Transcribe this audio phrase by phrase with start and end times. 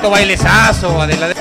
[0.00, 1.39] ¿Cómo bailecito, bailezazo, Adela?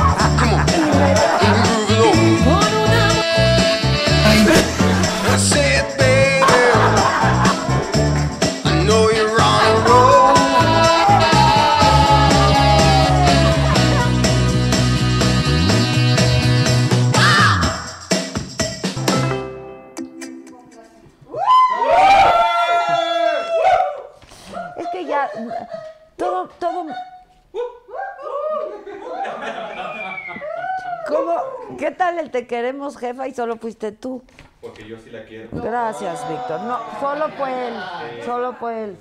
[32.97, 33.27] Jefa?
[33.27, 34.23] Y solo fuiste tú.
[34.61, 35.49] Porque yo sí la quiero.
[35.51, 36.61] Gracias, Víctor.
[36.61, 37.73] No, solo fue él.
[38.25, 38.97] Solo fue él.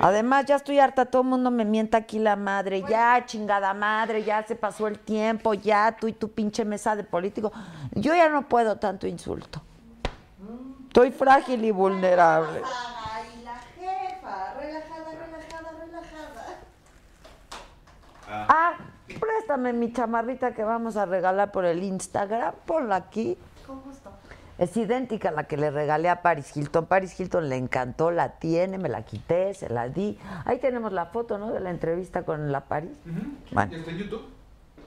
[0.00, 2.82] Además, ya estoy harta, todo el mundo me mienta aquí la madre.
[2.88, 7.04] Ya, chingada madre, ya se pasó el tiempo, ya tú y tu pinche mesa de
[7.04, 7.52] político.
[7.92, 9.62] Yo ya no puedo tanto insulto.
[10.88, 12.62] Estoy frágil y vulnerable.
[12.64, 16.60] Ay, la jefa, relajada, relajada, relajada.
[18.28, 18.74] Ah,
[19.24, 22.54] préstame mi chamarrita que vamos a regalar por el Instagram.
[22.66, 23.38] Ponla aquí.
[23.66, 24.10] Con gusto.
[24.58, 26.86] Es idéntica a la que le regalé a Paris Hilton.
[26.86, 30.16] Paris Hilton le encantó, la tiene, me la quité, se la di.
[30.44, 31.52] Ahí tenemos la foto, ¿no?
[31.52, 32.92] De la entrevista con la Paris.
[33.50, 34.24] Bueno, ¿Ya está en YouTube?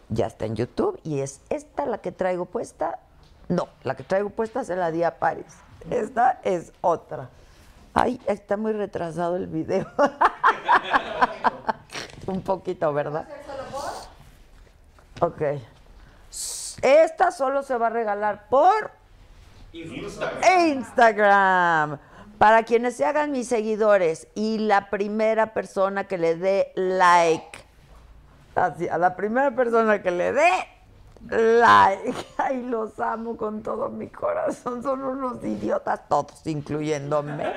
[0.10, 3.00] ya está en YouTube y es esta la que traigo puesta.
[3.50, 5.58] No, la que traigo puesta se la di a Paris.
[5.90, 7.30] Esta es otra.
[7.94, 9.86] Ay, está muy retrasado el video.
[12.28, 13.28] Un poquito, ¿verdad?
[15.20, 15.42] Ok.
[16.82, 18.92] Esta solo se va a regalar por
[19.74, 22.00] Instagram.
[22.38, 27.58] Para quienes se hagan mis seguidores y la primera persona que le dé like,
[28.54, 30.52] así, a la primera persona que le dé
[31.30, 37.52] like, ay, los amo con todo mi corazón, son unos idiotas todos, incluyéndome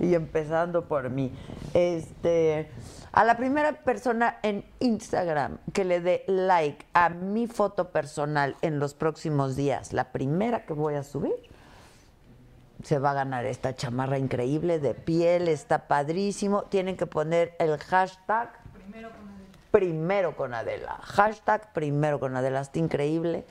[0.00, 1.32] y empezando por mí.
[1.74, 2.70] Este,
[3.12, 8.78] a la primera persona en Instagram que le dé like a mi foto personal en
[8.78, 11.34] los próximos días, la primera que voy a subir,
[12.82, 16.64] se va a ganar esta chamarra increíble de piel, está padrísimo.
[16.64, 19.35] Tienen que poner el hashtag primero con
[19.72, 20.98] Adela.
[21.02, 23.44] Hashtag primero con Adela, está increíble.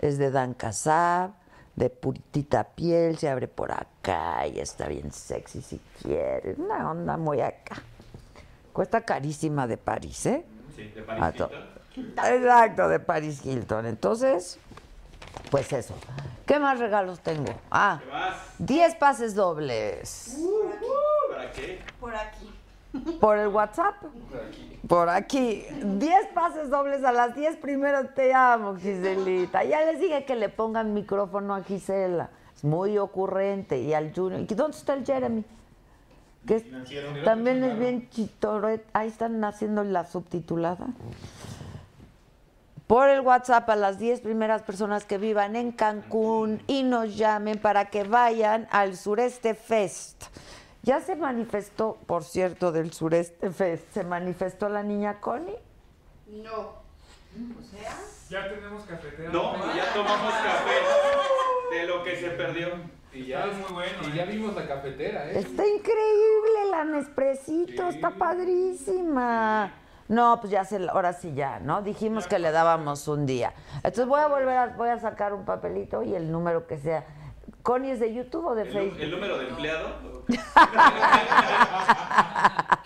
[0.00, 1.30] Es de Dan Casab,
[1.76, 6.58] de puritita piel, se abre por acá y está bien sexy si quieres.
[6.58, 7.82] Una onda muy acá.
[8.72, 10.44] Cuesta carísima de París, ¿eh?
[10.76, 11.50] Sí, de to-
[11.94, 12.24] Hilton.
[12.24, 13.86] Exacto, de Paris Hilton.
[13.86, 14.58] Entonces,
[15.50, 15.94] pues eso.
[16.46, 17.52] ¿Qué más regalos tengo?
[17.70, 18.34] Ah, ¿Qué más?
[18.58, 20.36] 10 pases dobles.
[21.30, 21.80] ¿Para qué?
[22.00, 22.54] Por aquí.
[23.20, 23.94] ¿Por el WhatsApp?
[24.00, 24.80] Por aquí.
[24.88, 25.64] Por aquí.
[25.82, 28.14] 10 pases dobles a las 10 primeros.
[28.14, 29.62] Te amo, Giselita.
[29.64, 32.30] Ya les dije que le pongan micrófono a Gisela.
[32.54, 33.78] Es muy ocurrente.
[33.80, 34.40] Y al Junior.
[34.40, 35.44] ¿Y dónde está el Jeremy?
[36.46, 36.60] Que
[37.24, 38.84] también es bien chitoret.
[38.92, 40.86] Ahí están haciendo la subtitulada.
[42.86, 47.60] Por el WhatsApp a las 10 primeras personas que vivan en Cancún y nos llamen
[47.60, 50.24] para que vayan al Sureste Fest.
[50.82, 55.56] Ya se manifestó, por cierto, del Sureste Fest, se manifestó la niña Connie.
[56.26, 56.60] No.
[56.60, 57.96] O sea,
[58.30, 59.30] Ya tenemos cafetera.
[59.30, 62.68] No, ya tomamos café de lo que se perdió.
[63.12, 63.44] Y ya.
[63.44, 63.98] Está muy bueno.
[64.08, 65.38] Y ya vimos la cafetera, ¿eh?
[65.38, 69.72] Está increíble la Nespresito, está padrísima.
[70.08, 71.82] No, pues ya se, ahora sí ya, ¿no?
[71.82, 73.52] Dijimos que le dábamos un día.
[73.76, 77.04] Entonces voy a volver a, voy a sacar un papelito y el número que sea.
[77.62, 79.00] Connie es de YouTube o de El, Facebook.
[79.00, 79.88] el número de empleado.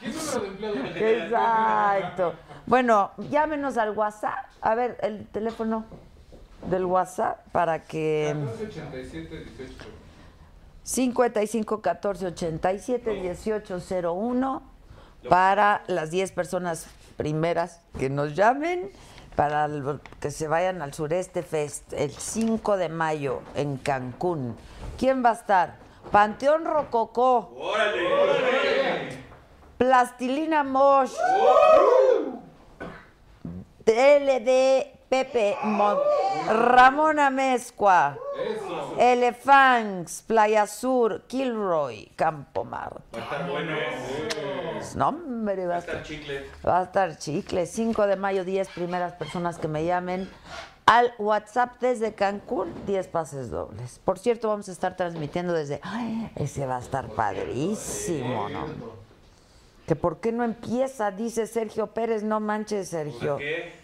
[0.00, 1.24] ¿Qué número de empleado?
[1.24, 2.34] Exacto.
[2.66, 4.46] Bueno, llámenos al WhatsApp.
[4.60, 5.84] A ver, el teléfono
[6.68, 9.74] del WhatsApp para que 1487 18.
[10.82, 13.78] 55 14 87 18
[14.14, 14.62] 01
[15.28, 18.90] para las 10 personas primeras que nos llamen
[19.36, 19.68] para
[20.20, 24.56] que se vayan al Sureste Fest el 5 de mayo en Cancún.
[24.98, 25.76] ¿Quién va a estar?
[26.12, 29.24] Panteón Rococó, ¡Órale!
[29.78, 31.12] Plastilina Mosh,
[33.84, 35.98] DLD Pepe Mon-
[36.48, 38.94] Ramona Mezcua, Eso.
[38.98, 43.18] Elefangs, Playa Sur, Kilroy, Campo Marte.
[43.18, 43.76] Va a estar bueno.
[44.96, 46.44] No, hombre, va Va a estar estar, chicle.
[46.66, 47.66] va a estar chicle.
[47.66, 50.28] 5 de mayo, 10 primeras personas que me llamen
[50.86, 54.00] al WhatsApp desde Cancún, 10 pases dobles.
[54.04, 55.80] Por cierto, vamos a estar transmitiendo desde...
[55.82, 56.30] ¡Ay!
[56.36, 58.66] Ese va a estar padrísimo, ¿no?
[59.86, 63.32] Que por qué no empieza, dice Sergio Pérez, no manches, Sergio.
[63.34, 63.83] ¿Por qué?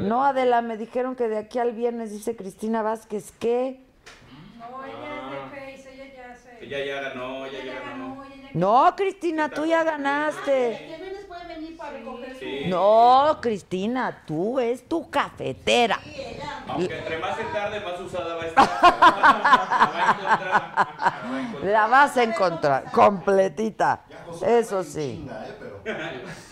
[0.00, 3.80] No, Adela, me dijeron que de aquí al viernes, dice Cristina Vázquez, que...
[4.58, 4.96] No, ella
[5.26, 6.64] es de Face, ella ya se.
[6.64, 8.24] Ella ya ganó, ella ella ya ganó.
[8.52, 10.98] No, Cristina, tú ya ganaste.
[11.46, 16.00] venir para recoger Sí, No, Cristina, tú es tu cafetera.
[16.66, 18.68] Aunque entre más se tarde, más usada va a estar.
[18.82, 18.96] La
[19.86, 20.50] va a encontrar.
[20.50, 21.72] La va a encontrar.
[21.72, 24.00] La vas a encontrar completita.
[24.44, 25.28] Eso sí.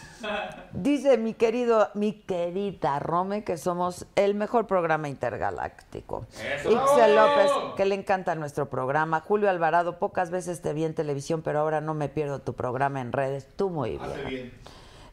[0.72, 6.26] Dice mi querido, mi querida Rome, que somos el mejor programa intergaláctico.
[6.32, 6.70] Eso.
[6.70, 9.20] Ixel López, que le encanta nuestro programa.
[9.20, 13.00] Julio Alvarado, pocas veces te vi en televisión, pero ahora no me pierdo tu programa
[13.00, 13.46] en redes.
[13.56, 14.52] Tú muy bien.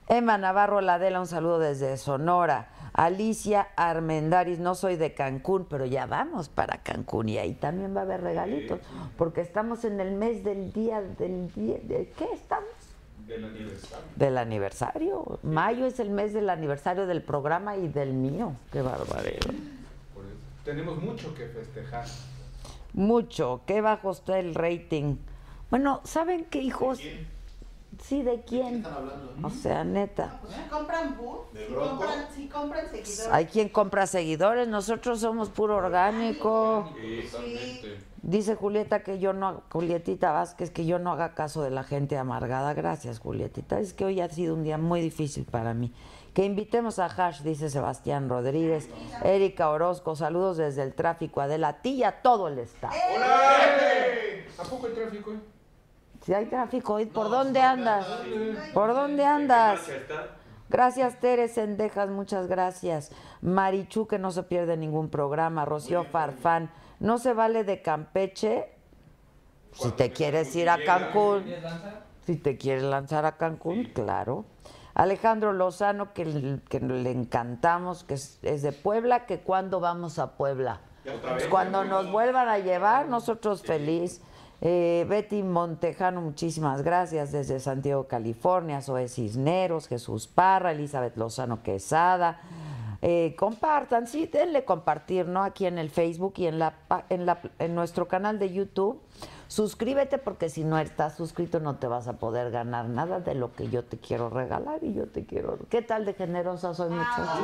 [0.08, 2.70] Emma Navarro Ladela, un saludo desde Sonora.
[2.94, 8.02] Alicia Armendaris, no soy de Cancún, pero ya vamos para Cancún y ahí también va
[8.02, 8.80] a haber regalitos,
[9.18, 12.70] porque estamos en el mes del día del día, ¿de qué estamos?
[13.28, 14.06] Del aniversario.
[14.16, 15.40] Del aniversario.
[15.44, 18.54] Mayo es el mes del aniversario del programa y del mío.
[18.72, 19.54] Qué barbaridad.
[20.64, 22.06] Tenemos mucho que festejar.
[22.94, 23.62] Mucho.
[23.66, 25.18] Qué bajo está el rating.
[25.70, 27.00] Bueno, ¿saben qué, hijos?
[28.04, 28.86] Sí, ¿de quién?
[29.42, 30.40] O sea, neta.
[30.42, 31.18] Pues si compran
[31.54, 33.28] si compran, si compran seguidores.
[33.32, 36.92] Hay quien compra seguidores, nosotros somos puro orgánico.
[37.32, 37.98] Totalmente.
[38.26, 42.18] Dice Julieta que yo no, Julietita Vázquez, que yo no haga caso de la gente
[42.18, 42.74] amargada.
[42.74, 43.80] Gracias, Julietita.
[43.80, 45.94] Es que hoy ha sido un día muy difícil para mí.
[46.34, 48.90] Que invitemos a Hash, dice Sebastián Rodríguez.
[49.24, 51.40] Erika Orozco, saludos desde el tráfico.
[51.40, 52.96] Adela, a ti y a todo el estado.
[54.58, 55.34] ¿A poco el tráfico?
[56.26, 58.08] Si hay tráfico hoy, ¿por dónde andas?
[58.74, 59.82] ¿Por dónde andas?
[60.68, 63.12] Gracias, Tere Sendejas, muchas gracias.
[63.42, 65.64] Marichu, que no se pierde ningún programa.
[65.64, 68.70] Rocío Farfán, no se vale de Campeche.
[69.74, 71.46] Si te quieres ir a Cancún.
[72.26, 74.46] Si te quieres lanzar a Cancún, claro.
[74.94, 80.38] Alejandro Lozano, que, que le encantamos, que es, es de Puebla, que cuando vamos a
[80.38, 80.80] Puebla.
[81.04, 84.22] Pues cuando nos vuelvan a llevar, nosotros feliz.
[84.62, 88.82] Eh, Betty Montejano, muchísimas gracias desde Santiago, California.
[88.82, 92.40] Zoe Cisneros, Jesús Parra, Elizabeth Lozano Quesada.
[93.08, 95.44] Eh, compartan, sí, denle compartir, ¿no?
[95.44, 99.00] Aquí en el Facebook y en, la, pa- en, la, en nuestro canal de YouTube.
[99.48, 103.54] Suscríbete porque si no estás suscrito no te vas a poder ganar nada de lo
[103.54, 105.60] que yo te quiero regalar y yo te quiero...
[105.70, 107.44] ¿Qué tal de generosa soy, muchacho?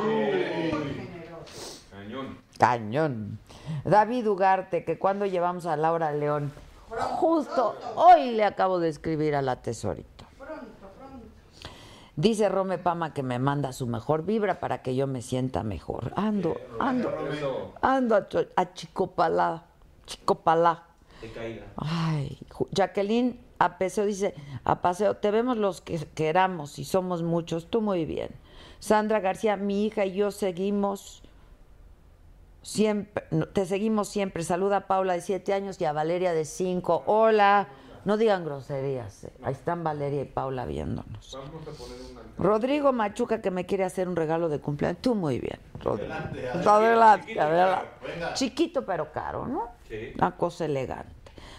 [1.92, 2.38] Cañón.
[2.58, 3.38] Cañón.
[3.84, 6.50] David Ugarte, que cuando llevamos a Laura León,
[7.20, 10.11] justo hoy le acabo de escribir a la tesorito.
[12.22, 16.12] Dice Rome Pama que me manda su mejor vibra para que yo me sienta mejor.
[16.14, 19.64] Ando, ando, ando a, a Chicopalá,
[20.06, 20.84] Chicopalá.
[21.76, 22.38] Ay,
[22.70, 27.80] Jacqueline a Paseo dice, a paseo, te vemos los que queramos y somos muchos, tú
[27.80, 28.30] muy bien.
[28.78, 31.24] Sandra García, mi hija y yo seguimos
[32.62, 34.44] siempre, te seguimos siempre.
[34.44, 37.02] Saluda a Paula de siete años y a Valeria de cinco.
[37.06, 37.68] Hola,
[38.04, 39.24] no digan groserías.
[39.24, 39.32] eh.
[39.42, 41.32] Ahí están Valeria y Paula viéndonos.
[41.36, 42.20] Vamos a poner una.
[42.38, 45.00] Rodrigo Machuca que me quiere hacer un regalo de cumpleaños.
[45.02, 46.12] Tú muy bien, Rodrigo.
[46.12, 47.88] Adelante, adelante.
[48.34, 49.68] Chiquito pero caro, ¿no?
[49.88, 50.12] Sí.
[50.16, 51.12] Una cosa elegante.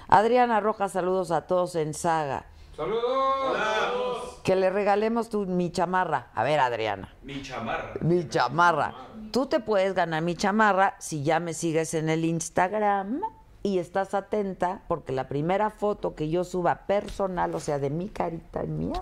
[0.08, 2.46] Adriana Rojas, saludos a todos en Saga.
[2.76, 4.40] ¡Saludos!
[4.44, 6.28] Que le regalemos tu, mi chamarra.
[6.34, 7.14] A ver, Adriana.
[7.24, 7.94] Mi chamarra.
[8.02, 8.94] Mi chamarra.
[9.32, 13.22] Tú te puedes ganar mi chamarra si ya me sigues en el Instagram
[13.64, 18.10] y estás atenta porque la primera foto que yo suba personal, o sea, de mi
[18.10, 19.02] carita y mía,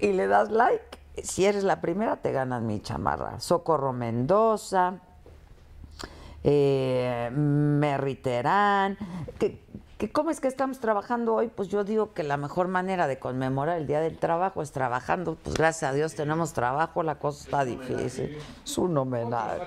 [0.00, 3.38] y le das like, si eres la primera te ganas mi chamarra.
[3.38, 4.98] Socorro Mendoza,
[6.42, 8.98] eh, Merry Terán,
[9.38, 9.62] que,
[10.02, 13.20] que cómo es que estamos trabajando hoy, pues yo digo que la mejor manera de
[13.20, 17.44] conmemorar el Día del Trabajo es trabajando, pues gracias a Dios tenemos trabajo, la cosa
[17.44, 19.60] está difícil, es un homenaje.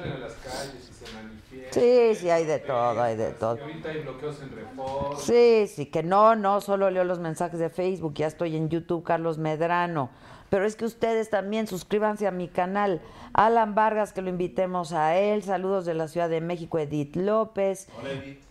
[1.71, 3.55] Sí, sí, hay de todo, hay de todo.
[3.55, 5.17] Y ahorita hay bloqueos en Reforma.
[5.19, 9.05] Sí, sí, que no, no, solo leo los mensajes de Facebook, ya estoy en YouTube,
[9.05, 10.09] Carlos Medrano.
[10.49, 13.01] Pero es que ustedes también suscríbanse a mi canal.
[13.31, 15.43] Alan Vargas, que lo invitemos a él.
[15.43, 17.87] Saludos de la Ciudad de México, Edith López.
[17.97, 18.44] Hola, Edith.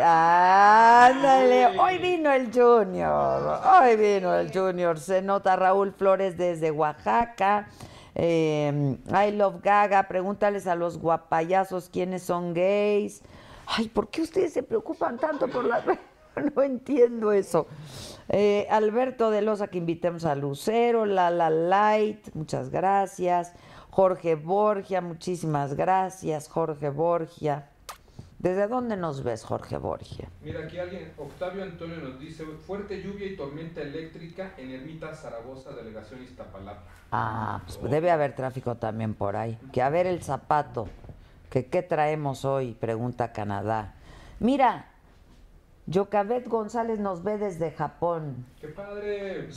[0.00, 3.60] Ándale, hoy vino el Junior.
[3.82, 4.98] Hoy vino el Junior.
[4.98, 7.68] Se nota Raúl Flores desde Oaxaca.
[8.14, 10.08] Eh, I Love Gaga.
[10.08, 13.22] Pregúntales a los guapayazos quiénes son gays.
[13.66, 15.84] Ay, ¿por qué ustedes se preocupan tanto por la...
[16.54, 17.66] No entiendo eso.
[18.28, 23.54] Eh, Alberto de Loza, que invitemos a Lucero, Lala Light, muchas gracias.
[23.90, 27.68] Jorge Borgia, muchísimas gracias, Jorge Borgia.
[28.38, 30.28] ¿Desde dónde nos ves, Jorge Borgia?
[30.42, 35.72] Mira, aquí alguien, Octavio Antonio nos dice, fuerte lluvia y tormenta eléctrica en Ermita Zaragoza,
[35.72, 36.82] delegación Iztapalapa.
[37.10, 39.58] Ah, pues debe haber tráfico también por ahí.
[39.72, 40.88] Que a ver el zapato,
[41.50, 43.94] que qué traemos hoy, pregunta Canadá.
[44.38, 44.86] Mira,
[45.86, 48.46] Yocabet González nos ve desde Japón.
[48.60, 49.48] ¡Qué padre!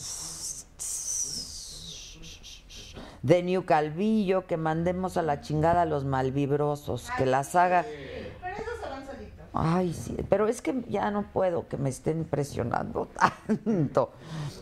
[3.21, 7.83] De New Calvillo, que mandemos a la chingada a los malvibrosos, que las haga...
[7.83, 9.40] Pero esos se van solitos.
[9.53, 13.07] Ay, sí, pero es que ya no puedo que me estén presionando
[13.65, 14.11] tanto.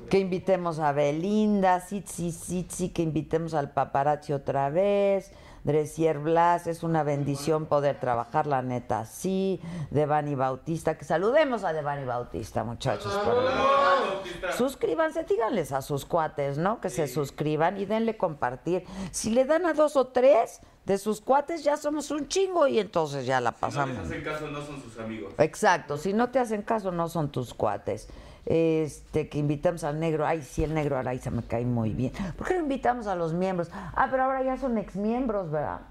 [0.10, 5.32] Que invitemos a Belinda, Sitsi, Sitsi, que invitemos al paparazzi otra vez.
[5.64, 9.62] Dresier Blas, es una bendición poder trabajar, la neta, sí.
[9.92, 13.14] Devani Bautista, que saludemos a Devani Bautista, muchachos.
[13.24, 14.54] por.
[14.54, 16.80] Suscríbanse, díganles a sus cuates, ¿no?
[16.82, 18.86] Que se suscriban y denle compartir.
[19.12, 22.80] Si le dan a dos o tres de sus cuates, ya somos un chingo y
[22.80, 23.96] entonces ya la Si no pasamos.
[23.96, 25.32] les hacen caso, no son sus amigos.
[25.38, 28.08] Exacto, si no te hacen caso, no son tus cuates.
[28.48, 32.12] Este, que invitamos al negro, ay, sí, el negro Araiza me cae muy bien.
[32.36, 33.70] ¿Por qué no invitamos a los miembros?
[33.72, 35.82] Ah, pero ahora ya son exmiembros, ¿verdad?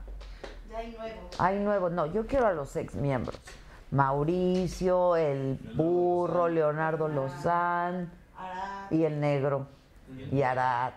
[0.69, 1.31] Ya hay nuevo.
[1.39, 3.41] Hay nuevos, no, yo quiero a los exmiembros.
[3.93, 8.91] Mauricio, el burro, Leonardo Lozán Arad.
[8.91, 9.69] y el negro.
[10.33, 10.95] Y Arat.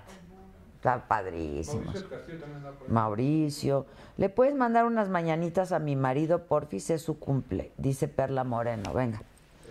[0.81, 1.83] Está padrísimo.
[1.83, 2.91] Mauricio también por ahí.
[2.91, 3.85] Mauricio,
[4.17, 6.47] ¿le puedes mandar unas mañanitas a mi marido?
[6.47, 8.91] Porfis es su cumple, dice Perla Moreno.
[8.91, 9.21] Venga.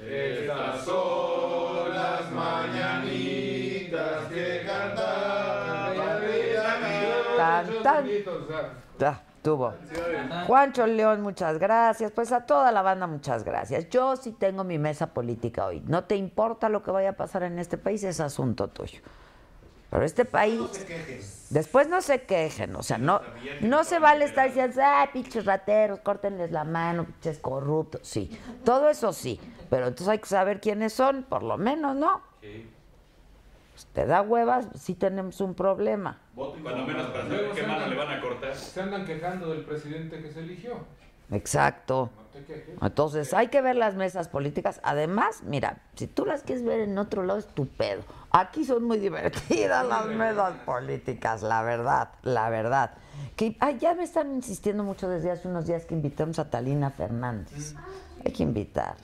[0.00, 6.20] Estas son las mañanitas que cantaba
[7.36, 8.06] Tan, tan.
[8.96, 9.74] Ya, tuvo.
[10.46, 12.12] Juancho León, muchas gracias.
[12.12, 13.88] Pues a toda la banda, muchas gracias.
[13.88, 15.82] Yo sí tengo mi mesa política hoy.
[15.88, 19.00] No te importa lo que vaya a pasar en este país, es asunto tuyo.
[19.90, 20.60] Pero este país.
[21.50, 23.20] Después no se quejen, o sea, no,
[23.60, 28.02] no se vale estar diciendo, ah, pinches rateros, córtenles la mano, pinches corruptos.
[28.04, 28.30] Sí,
[28.64, 29.40] todo eso sí.
[29.68, 32.22] Pero entonces hay que saber quiénes son, por lo menos, ¿no?
[32.40, 32.70] Sí.
[33.72, 36.20] Pues te da huevas, sí tenemos un problema.
[36.36, 38.54] Cuando menos para saber qué mano le van a cortar.
[38.54, 40.78] Se andan quejando del presidente que se eligió.
[41.32, 42.10] Exacto.
[42.80, 44.80] Entonces, hay que ver las mesas políticas.
[44.82, 48.02] Además, mira, si tú las quieres ver en otro lado, es tu pedo.
[48.30, 52.92] Aquí son muy divertidas las mesas políticas, la verdad, la verdad.
[53.36, 56.90] Que, ay, ya me están insistiendo mucho desde hace unos días que invitemos a Talina
[56.90, 57.74] Fernández.
[58.24, 58.96] Hay que invitar.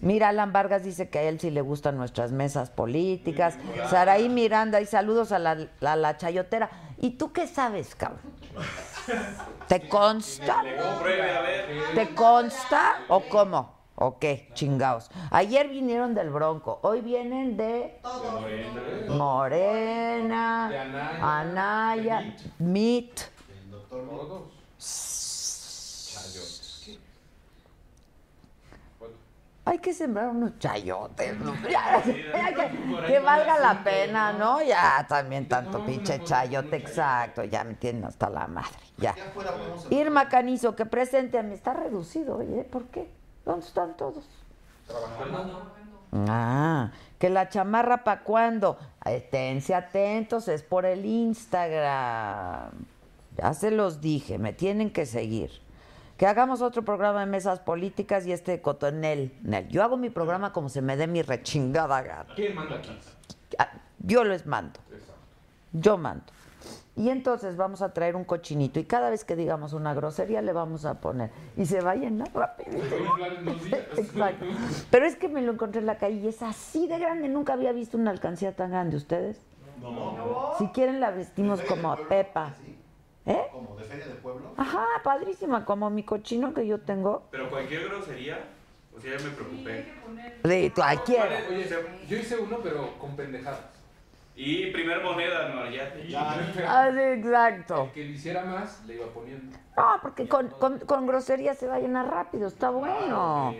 [0.00, 3.56] Mira, Alan Vargas dice que a él sí le gustan nuestras mesas políticas.
[3.90, 6.70] Saraí Miranda, y saludos a la, a la chayotera.
[6.98, 8.20] ¿Y tú qué sabes, cabrón?
[9.66, 10.62] ¿Te consta?
[11.94, 13.76] ¿Te consta o cómo?
[13.96, 14.50] ¿O qué?
[14.54, 15.10] Chingaos.
[15.30, 18.00] Ayer vinieron del Bronco, hoy vienen de
[19.08, 23.20] Morena, Anaya, Anaya, de Meet.
[23.90, 24.58] Todos.
[29.68, 31.54] Hay que sembrar unos chayotes, ¿no?
[31.68, 32.02] Ya,
[32.32, 34.62] ya que, que valga la pena, ¿no?
[34.62, 39.14] Ya, también tanto pinche chayote, exacto, ya me tienen hasta la madre, ya.
[39.90, 43.10] Irma Canizo, que presente a mí, está reducido, oye, ¿por qué?
[43.44, 44.24] ¿Dónde están todos?
[46.12, 48.78] Ah, que la chamarra para cuándo.
[49.04, 52.70] Esténse atentos, es por el Instagram.
[53.36, 55.60] Ya se los dije, me tienen que seguir.
[56.18, 59.32] Que hagamos otro programa de mesas políticas y este cotonel.
[59.42, 59.68] Nel.
[59.68, 62.26] Yo hago mi programa como se me dé mi rechingada gana.
[62.34, 62.90] ¿Quién manda aquí?
[63.58, 65.14] Ah, Yo les mando, Exacto.
[65.72, 66.24] yo mando.
[66.96, 70.52] Y entonces vamos a traer un cochinito y cada vez que digamos una grosería le
[70.52, 71.30] vamos a poner.
[71.56, 72.84] Y se va a llenar rapidito.
[73.96, 74.44] Exacto.
[74.90, 77.28] Pero es que me lo encontré en la calle y es así de grande.
[77.28, 78.96] Nunca había visto una alcancía tan grande.
[78.96, 79.40] ¿Ustedes?
[79.80, 80.54] No.
[80.58, 82.54] Si quieren la vestimos como a Pepa.
[83.28, 83.46] ¿Eh?
[83.52, 84.52] Como de feria de pueblo.
[84.56, 87.24] Ajá, padrísima, como mi cochino que yo tengo.
[87.30, 88.38] Pero cualquier grosería,
[88.96, 89.92] o sea, ya me preocupé.
[90.42, 91.42] De cualquiera.
[91.48, 91.68] Oye,
[92.08, 93.60] yo hice uno, pero con pendejadas.
[94.34, 95.92] Y primer moneda, no, ya.
[96.66, 97.84] Ah, sí, exacto.
[97.84, 99.56] El que le hiciera más, le iba poniendo.
[99.76, 103.54] No, porque con, con, con grosería se va a llenar rápido, está bueno.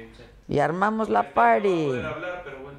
[0.49, 1.87] Y armamos la No party.
[1.89, 2.79] poder hablar, pero bueno.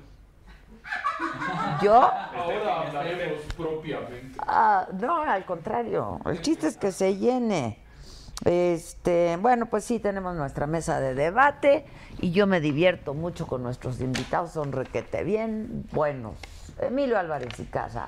[1.82, 1.94] ¿Yo?
[1.94, 4.38] Ahora hablaremos propiamente.
[4.40, 6.20] Ah, no, al contrario.
[6.26, 7.80] El chiste es que se llene.
[8.46, 11.86] Este, bueno, pues sí, tenemos nuestra mesa de debate
[12.20, 16.36] y yo me divierto mucho con nuestros invitados, son requete bien buenos.
[16.80, 18.08] Emilio Álvarez y Casa,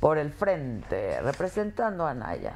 [0.00, 2.54] por el frente, representando a Naya.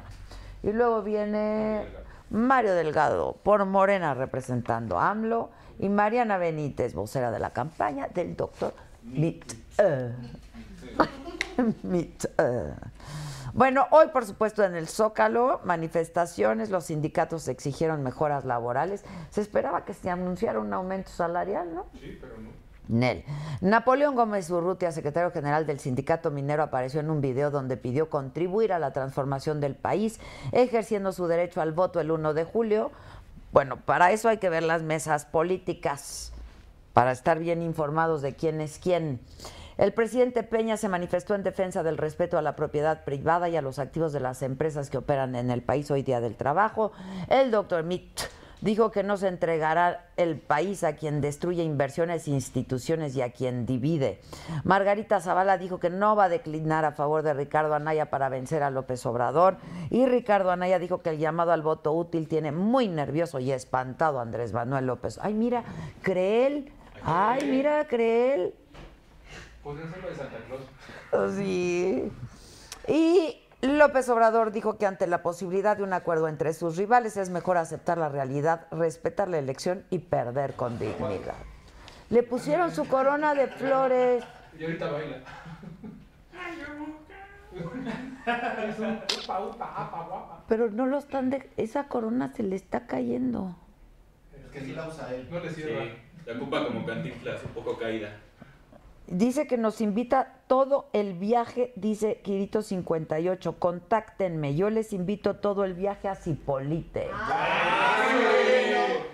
[0.63, 1.85] Y luego viene
[2.29, 5.49] Mario Delgado, por Morena, representando a AMLO.
[5.79, 8.73] Y Mariana Benítez, vocera de la campaña del doctor
[9.07, 9.53] Mit.
[9.77, 10.11] eh.
[11.83, 12.73] Mit, eh.
[13.53, 19.03] Bueno, hoy por supuesto en el Zócalo, manifestaciones, los sindicatos exigieron mejoras laborales.
[19.31, 21.87] Se esperaba que se anunciara un aumento salarial, ¿no?
[21.93, 22.49] Sí, pero no.
[22.87, 23.25] Nel.
[23.59, 28.71] Napoleón Gómez Urrutia, secretario general del Sindicato Minero, apareció en un video donde pidió contribuir
[28.71, 30.19] a la transformación del país,
[30.51, 32.91] ejerciendo su derecho al voto el 1 de julio.
[33.51, 36.31] Bueno, para eso hay que ver las mesas políticas,
[36.97, 39.19] para estar bien informados de quién es quién.
[39.77, 43.61] El presidente Peña se manifestó en defensa del respeto a la propiedad privada y a
[43.61, 46.91] los activos de las empresas que operan en el país hoy día del trabajo.
[47.29, 48.21] El doctor Mitt
[48.61, 53.67] dijo que no se entregará el país a quien destruye inversiones instituciones y a quien
[53.67, 54.19] divide.
[54.63, 58.63] Margarita Zavala dijo que no va a declinar a favor de Ricardo Anaya para vencer
[58.63, 59.57] a López Obrador.
[59.91, 64.17] Y Ricardo Anaya dijo que el llamado al voto útil tiene muy nervioso y espantado
[64.17, 65.19] a Andrés Manuel López.
[65.21, 65.63] Ay, mira,
[66.01, 66.71] Creel.
[67.09, 68.53] Ay, mira, Creel.
[69.63, 70.61] Podría ser lo de Santa Claus.
[71.13, 72.11] Oh, Sí.
[72.89, 77.29] Y López Obrador dijo que ante la posibilidad de un acuerdo entre sus rivales es
[77.29, 81.35] mejor aceptar la realidad, respetar la elección y perder con dignidad.
[82.09, 84.25] Le pusieron su corona de flores.
[84.59, 85.17] Y ahorita baila.
[90.49, 91.49] Pero no lo están de...
[91.55, 93.55] Esa corona se le está cayendo.
[94.37, 95.27] Es que sí la usa él.
[95.31, 95.83] No le cierra.
[95.83, 95.91] Sí,
[96.27, 98.09] la ocupa como cantinflas, un poco caída.
[99.07, 103.57] Dice que nos invita todo el viaje, dice Quirito 58.
[103.57, 107.09] Contáctenme, yo les invito todo el viaje a Cipolite.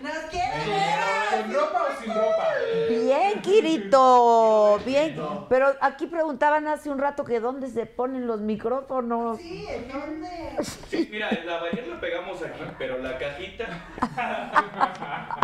[0.02, 1.44] ¡Nos quiere ver!
[1.44, 2.48] ¿Con ropa o sin ropa?
[2.90, 5.16] Bien, Quirito, bien.
[5.50, 9.38] Pero aquí preguntaban hace un rato que dónde se ponen los micrófonos.
[9.38, 10.64] Sí, ¿en dónde?
[10.90, 13.68] Sí, mira, la bañera la pegamos aquí, pero la cajita.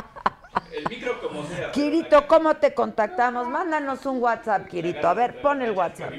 [0.75, 1.71] El micro como sea.
[2.11, 3.47] la ¿cómo te contactamos?
[3.47, 5.07] Mándanos un WhatsApp, Quirito.
[5.07, 6.11] A ver, pon el WhatsApp.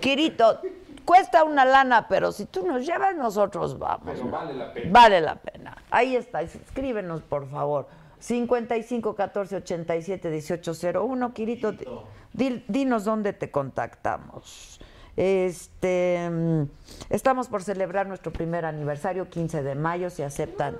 [0.00, 0.60] Quirito,
[1.04, 4.14] cuesta una lana, pero si tú nos llevas, nosotros vamos.
[4.18, 4.90] Pero vale la pena.
[4.92, 5.76] Vale la pena.
[5.90, 6.42] Ahí está.
[6.42, 7.86] Escríbenos, por favor.
[8.18, 10.72] 55 14 87 18
[11.04, 11.34] 01.
[11.34, 11.84] Quirito, di-
[12.32, 14.80] di- dinos dónde te contactamos.
[15.16, 16.62] Este, mm,
[17.10, 20.10] estamos por celebrar nuestro primer aniversario, 15 de mayo.
[20.10, 20.76] Se aceptan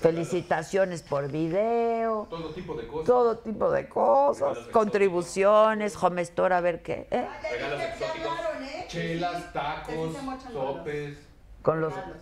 [0.00, 3.06] felicitaciones por video, Todo tipo de cosas.
[3.06, 7.08] todo tipo de cosas, contribuciones, home store, a ver qué.
[7.10, 7.28] ¿eh?
[7.52, 8.32] Regalos exóticos.
[8.62, 8.84] ¿eh?
[8.88, 10.16] Chelas, tacos,
[10.52, 11.18] sopes.
[11.62, 12.16] Con los, regalos.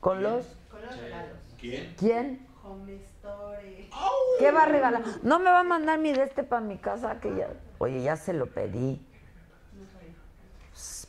[0.00, 1.36] con los, Con los regalos.
[1.58, 1.94] ¿Quién?
[1.98, 2.46] ¿quién?
[4.38, 5.02] ¿Qué va a regalar?
[5.22, 7.48] No me va a mandar mi de este para mi casa que ya.
[7.78, 9.00] Oye, ya se lo pedí.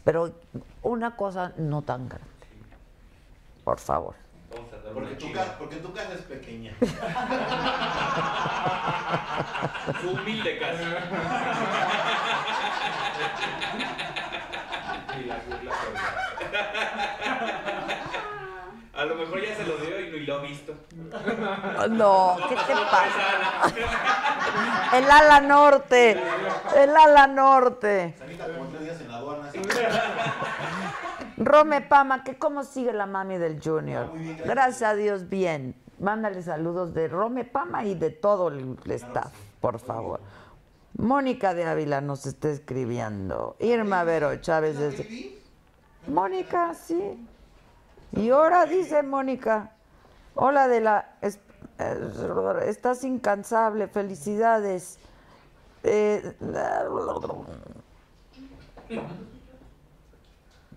[0.04, 0.34] Pero
[0.82, 2.28] una cosa no tan grande.
[3.64, 4.16] Por favor.
[4.94, 6.74] Porque tu, ca- porque tu casa es pequeña.
[10.02, 10.82] Su humilde casa.
[15.20, 15.76] Y las burlas.
[18.94, 20.74] A lo mejor ya se lo dio y ni lo ha visto.
[21.90, 23.74] No, ¿qué te pasa?
[24.98, 26.22] El ala norte.
[26.76, 28.16] El ala norte.
[28.18, 29.48] Sanita como tres días en la aduana.
[29.50, 29.60] así.
[31.44, 34.12] Rome Pama, que cómo sigue la mami del Junior.
[34.14, 34.48] Bien, gracias.
[34.48, 34.90] gracias.
[34.92, 35.76] a Dios, bien.
[36.00, 40.20] Mándale saludos de Rome Pama y de todo el staff, por favor.
[40.98, 43.56] Mónica de Ávila nos está escribiendo.
[43.60, 45.40] Irma Vero Chávez desde.
[46.08, 47.28] Mónica, sí.
[48.14, 49.72] Y ahora dice Mónica.
[50.36, 51.16] Hola de la.
[51.22, 51.40] es-
[51.80, 54.98] eh, estás incansable, felicidades.
[55.84, 56.36] Eh,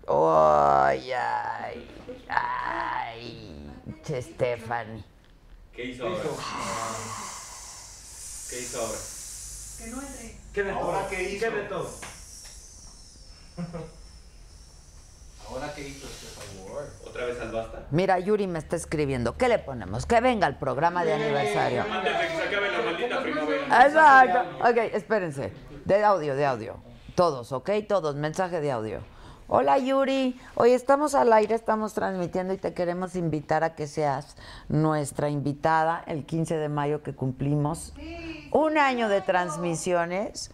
[0.07, 1.87] Ay, ay,
[2.29, 3.71] ay,
[4.03, 5.03] che, Stephanie.
[5.73, 6.21] ¿Qué hizo ahora?
[8.49, 8.97] ¿Qué hizo ahora?
[9.77, 10.37] Que no entre.
[10.53, 11.07] ¿Qué de Ahora?
[11.09, 11.51] ¿qué hizo?
[11.51, 11.89] de todo?
[15.49, 16.87] Ahora que hizo este favor.
[17.05, 17.85] ¿Otra vez al basta?
[17.91, 19.37] Mira, Yuri me está escribiendo.
[19.37, 20.05] ¿Qué le ponemos?
[20.07, 21.83] Que venga el programa de aniversario.
[21.83, 23.85] Antes de que se acabe la maldita primavera.
[23.85, 24.67] Exacto.
[24.67, 25.53] Ok, espérense.
[25.85, 26.81] De audio, de audio.
[27.15, 27.69] Todos, ¿ok?
[27.87, 28.15] Todos.
[28.15, 29.14] Mensaje de audio.
[29.47, 34.35] Hola Yuri, hoy estamos al aire, estamos transmitiendo y te queremos invitar a que seas
[34.69, 37.93] nuestra invitada el 15 de mayo que cumplimos
[38.51, 40.49] un año de transmisiones.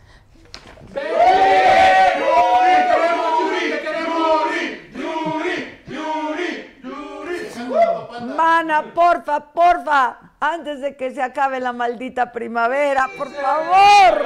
[8.36, 14.25] Mana, porfa, porfa, antes de que se acabe la maldita primavera, por favor.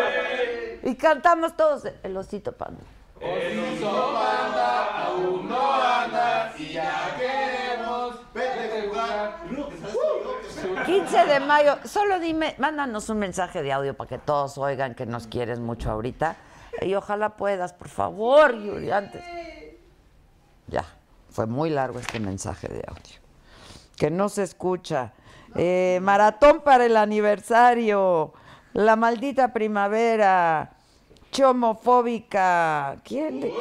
[0.82, 2.82] Y cantamos todos el osito panda.
[8.34, 9.40] Vete a jugar.
[9.46, 13.72] Y luego que sabes todo, que 15 de mayo, solo dime, mándanos un mensaje de
[13.72, 16.36] audio para que todos oigan que nos quieres mucho ahorita.
[16.82, 19.24] Y ojalá puedas, por favor, Yuri, antes.
[20.68, 20.84] Ya,
[21.30, 23.20] fue muy largo este mensaje de audio.
[23.96, 25.14] Que no se escucha.
[25.56, 28.34] Eh, maratón para el aniversario.
[28.74, 30.75] La maldita primavera.
[31.36, 33.02] Chomofóbica.
[33.04, 33.42] ¿Quién?
[33.42, 33.52] le-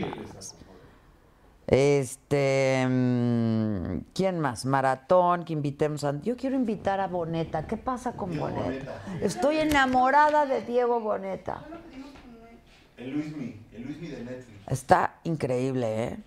[1.66, 4.66] Este, mm, ¿quién más?
[4.66, 6.20] Maratón, que invitemos a...
[6.20, 7.66] Yo quiero invitar a Boneta.
[7.66, 9.00] ¿Qué pasa con Boneta?
[9.22, 11.64] Estoy enamorada de Diego Boneta.
[12.98, 14.60] El Luismi, el Luismi de Netflix.
[14.68, 16.18] Está increíble, ¿eh?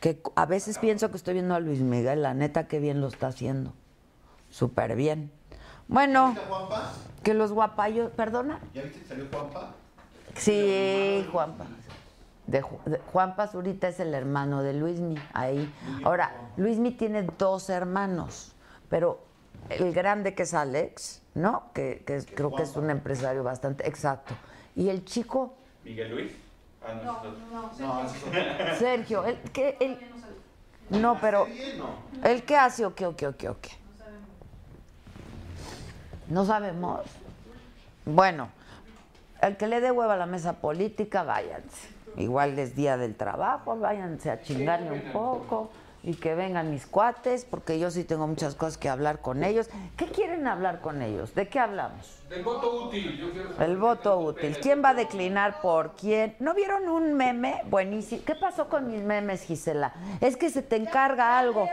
[0.00, 3.08] Que a veces pienso que estoy viendo a Luis Miguel, la neta, qué bien lo
[3.08, 3.72] está haciendo.
[4.50, 5.30] Súper bien.
[5.88, 6.34] Bueno,
[7.22, 8.10] que los guapayos...
[8.12, 8.60] ¿Perdona?
[8.72, 9.72] ¿Ya viste que salió Juanpa?
[10.36, 11.66] Sí, Juanpa.
[12.46, 15.72] De, de- Juanpa Zurita es el hermano de Luismi, ahí.
[16.04, 18.52] Ahora, Luismi tiene dos hermanos,
[18.90, 19.20] pero
[19.70, 21.64] el grande que es Alex, ¿no?
[21.72, 24.34] Que, que es- creo que es un empresario bastante exacto.
[24.76, 26.32] Y el chico, Miguel Luis.
[26.86, 29.98] Ah, no, no, No, No, es Sergio, el que él,
[30.90, 31.46] no, pero.
[32.24, 33.70] ¿el qué hace o qué o qué o qué o qué?
[36.28, 37.02] No sabemos.
[38.04, 38.48] Bueno,
[39.40, 41.88] el que le dé hueva a la mesa política, váyanse.
[42.16, 45.70] Igual es día del trabajo, váyanse a chingarle un poco
[46.04, 49.70] y que vengan mis cuates, porque yo sí tengo muchas cosas que hablar con ellos.
[49.96, 51.34] ¿Qué quieren hablar con ellos?
[51.34, 52.22] ¿De qué hablamos?
[52.28, 54.56] Del voto útil, yo quiero saber El voto útil.
[54.60, 56.36] ¿Quién va a declinar por quién?
[56.40, 58.22] ¿No vieron un meme buenísimo?
[58.26, 59.94] ¿Qué pasó con mis memes, Gisela?
[60.20, 61.66] Es que se te encarga algo.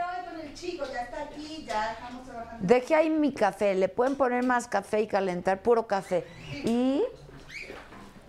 [0.52, 2.58] El chico, ya está aquí, ya estamos trabajando.
[2.66, 6.26] Dejé ahí mi café, le pueden poner más café y calentar puro café.
[6.66, 7.02] Y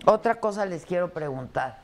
[0.06, 1.82] otra cosa les quiero preguntar.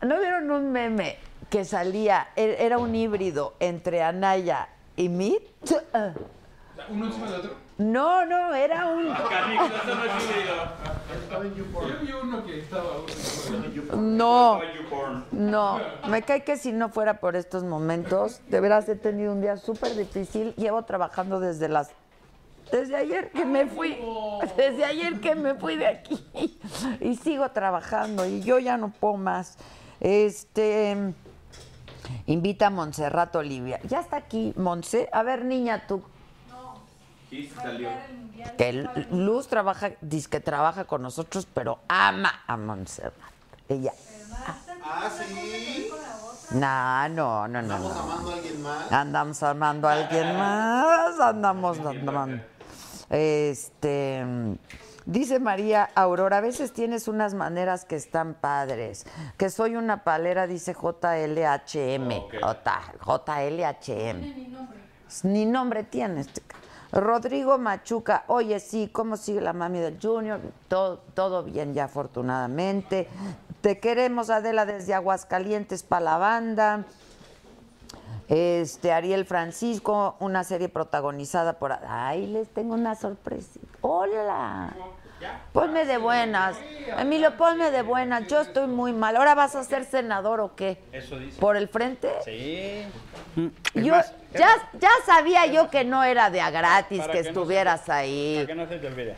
[0.00, 1.16] ¿No vieron un meme
[1.50, 5.42] que salía, e- era un híbrido entre Anaya y Mit?
[6.88, 7.54] ¿Uno encima del otro?
[7.78, 9.08] No, no, era un...
[9.08, 9.14] No.
[11.32, 12.84] Yo vi uno que estaba
[15.32, 15.80] no.
[16.08, 19.56] Me cae que si no fuera por estos momentos, de veras he tenido un día
[19.56, 20.54] súper difícil.
[20.56, 21.90] Llevo trabajando desde las
[22.70, 23.98] desde ayer que me fui,
[24.56, 26.58] desde ayer que me fui de aquí
[27.00, 29.58] y sigo trabajando y yo ya no puedo más.
[30.00, 30.96] Este
[32.26, 33.78] invita a Montserrat Olivia.
[33.84, 35.08] Ya está aquí, Monse.
[35.12, 36.02] A ver, niña, tú
[37.32, 37.88] Sí, salió.
[38.58, 43.14] que Luz trabaja, dice que trabaja con nosotros, pero ama a Montserrat.
[43.70, 43.92] Ella.
[44.84, 45.88] Ah, sí.
[46.50, 47.88] No, no, no, no, no.
[47.90, 48.92] amando a alguien más.
[48.92, 52.42] Andamos amando a alguien más, andamos amando.
[53.08, 54.26] Este,
[55.06, 59.06] dice María Aurora, a veces tienes unas maneras que están padres.
[59.38, 62.12] Que soy una palera, dice JLHM.
[62.12, 62.34] Ok.
[62.42, 64.20] J- JLHM.
[65.24, 66.42] Ni nombre tiene este.
[66.92, 70.40] Rodrigo Machuca, oye, sí, ¿cómo sigue la mami del Junior?
[70.68, 73.08] Todo, todo bien ya, afortunadamente.
[73.62, 76.84] Te queremos, Adela, desde Aguascalientes para la banda.
[78.28, 81.72] Este, Ariel Francisco, una serie protagonizada por...
[81.86, 83.58] Ay, les tengo una sorpresa.
[83.80, 84.74] Hola.
[85.52, 86.56] Ponme de buenas.
[86.98, 88.26] Emilio, ponme de buenas.
[88.28, 89.16] Yo estoy muy mal.
[89.16, 90.82] ¿Ahora vas a ser senador o qué?
[90.92, 91.38] Eso dice.
[91.40, 92.10] ¿Por el frente?
[92.24, 92.84] Sí.
[93.74, 93.94] Yo
[94.34, 98.34] ya, ya sabía yo que no era de a gratis que no se- estuvieras ahí.
[98.36, 99.16] Para que no se te olvide.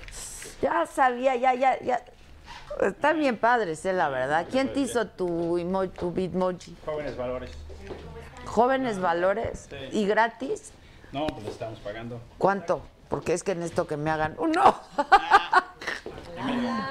[0.62, 2.02] Ya sabía, ya, ya, ya.
[2.80, 4.46] Están bien padres, eh, la verdad.
[4.50, 6.76] ¿Quién te hizo tu, emo- tu bitmoji?
[6.84, 7.50] Jóvenes valores.
[8.46, 9.68] ¿Jóvenes valores?
[9.70, 9.76] Sí.
[9.98, 10.72] ¿Y gratis?
[11.12, 12.20] No, pues estamos pagando.
[12.38, 12.82] ¿Cuánto?
[13.08, 14.34] Porque es que en esto que me hagan.
[14.38, 14.80] ¡Uno!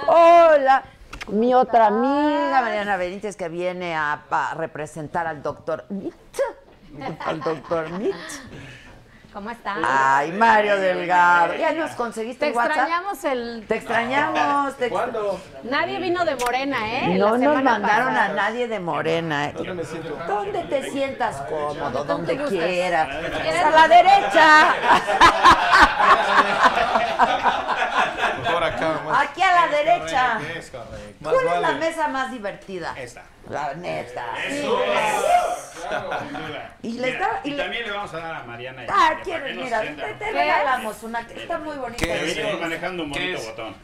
[0.08, 0.84] Hola.
[1.28, 4.20] Mi otra amiga, Mariana Benítez, que viene a,
[4.58, 6.13] representar al doctor Mitch.
[7.26, 8.13] Al doctor Mitch.
[9.34, 9.78] ¿Cómo estás?
[9.84, 11.56] Ay, Mario Delgado.
[11.56, 12.78] ¿Ya nos conseguiste Te el WhatsApp?
[12.78, 13.65] extrañamos el...
[13.67, 14.78] Te extrañamos.
[14.78, 15.10] Te extra-
[15.63, 17.17] Nadie vino de Morena, ¿eh?
[17.17, 18.26] No La nos semana mandaron pasada.
[18.26, 19.46] a nadie de Morena.
[19.48, 19.54] ¿eh?
[20.28, 22.04] ¿Dónde te sientas cómodo?
[22.04, 22.60] Donde gustes.
[22.63, 23.10] quieras.
[23.10, 24.76] A la derecha.
[28.52, 29.28] Por acá, más.
[29.30, 30.39] Aquí a la derecha.
[30.56, 31.30] Es correcto.
[31.30, 32.93] ¿Cuál es la mesa más divertida?
[32.98, 33.24] Esta.
[33.49, 34.25] La neta.
[34.47, 35.84] Eso es.
[35.88, 36.77] Claro, sin duda.
[36.82, 38.84] Y le Mira, y y le- también le vamos a dar a Mariana.
[38.84, 41.99] y Ah, que quieres, mira, te, te regalamos una que está muy bonita.
[42.06, 42.36] ¿Qué Te es?
[42.38, 43.45] venimos manejando un ¿Qué bonito es?
[43.47, 43.75] botón.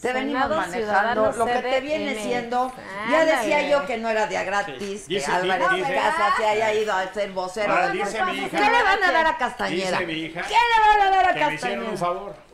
[0.00, 2.22] Te venimos Senado manejando lo que te viene CDMX.
[2.22, 2.72] siendo.
[3.10, 5.04] Ya decía yo que no era de a gratis, Sí.
[5.08, 7.72] que Dice- Álvarez dice- Casa se haya ido a ser vocero.
[7.72, 9.90] Ahora dice mi hija- ¿Qué le van a dar a Castañeda?
[9.98, 11.96] Dice mi hija ¿Qué le van a dar a Que me hicieron un Castañeda?
[12.14, 12.47] favor.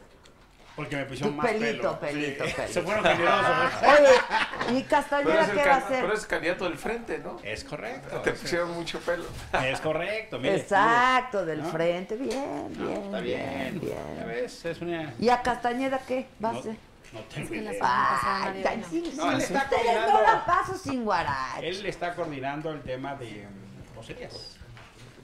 [0.77, 2.13] Porque me pusieron más pelito, pelo.
[2.13, 2.53] pelito, Sí.
[2.55, 2.73] pelito.
[2.73, 3.73] Se fueron generosos.
[3.83, 6.01] Oye, ¿y Pero Castañeda es, qué va a hacer?
[6.01, 7.37] pero es candidato del frente, ¿no?
[7.45, 8.21] Es correcto.
[8.23, 9.25] Te pusieron mucho pelo.
[9.65, 10.39] Es correcto.
[10.41, 11.69] Mire, Exacto, del ¿No?
[11.71, 12.17] frente.
[12.17, 14.17] Bien, bien, Está bien, bien.
[14.19, 15.15] Ya ves, es una.
[15.21, 16.77] ¿Y a Castañeda qué va a No, hacer?
[17.13, 18.53] no tengo que la idea.
[18.75, 18.87] vino.
[18.91, 20.45] sí, No, él está no coordinando.
[20.47, 21.69] paso sin guarache.
[21.69, 24.57] Él está coordinando el tema de mm, groserías.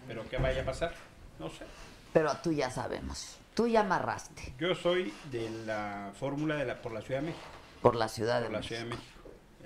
[0.07, 0.93] Pero ¿qué vaya a pasar?
[1.41, 1.65] No sé.
[2.13, 3.37] Pero tú ya sabemos.
[3.61, 7.44] Tú ya amarraste Yo soy de la fórmula de la por la Ciudad de México.
[7.83, 8.75] por la Ciudad de Por la México.
[8.75, 9.12] Ciudad de México.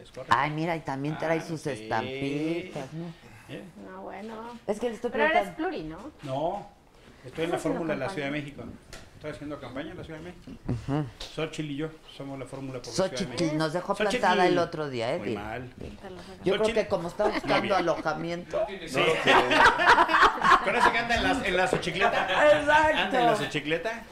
[0.02, 0.35] Es correcto.
[0.37, 1.70] Ay, mira, y también trae Ah, sus sí.
[1.70, 3.04] estampitas, ¿no?
[3.54, 3.62] ¿Eh?
[3.88, 4.59] No, bueno.
[4.66, 6.11] Es que le estoy Pero eres pluri, ¿no?
[6.24, 6.66] No,
[7.24, 8.09] estoy en la fórmula de la.
[8.11, 8.64] Ciudad de México.
[9.24, 11.10] Estoy haciendo campaña en la Ciudad de México.
[11.34, 13.56] Xochitl y yo somos la fórmula por la Ciudad de Xochitl México.
[13.56, 14.18] nos dejó Xochitl.
[14.20, 15.18] plantada el otro día, ¿eh?
[15.18, 15.70] Muy mal.
[15.80, 16.78] Yo creo Xochitl.
[16.80, 18.66] que como está No, buscando alojamiento.
[18.87, 19.00] Sí.
[20.62, 22.22] Con eso que anda en la, en la Xochicleta.
[22.60, 22.98] Exacto.
[22.98, 24.02] Anda en la Xochicleta.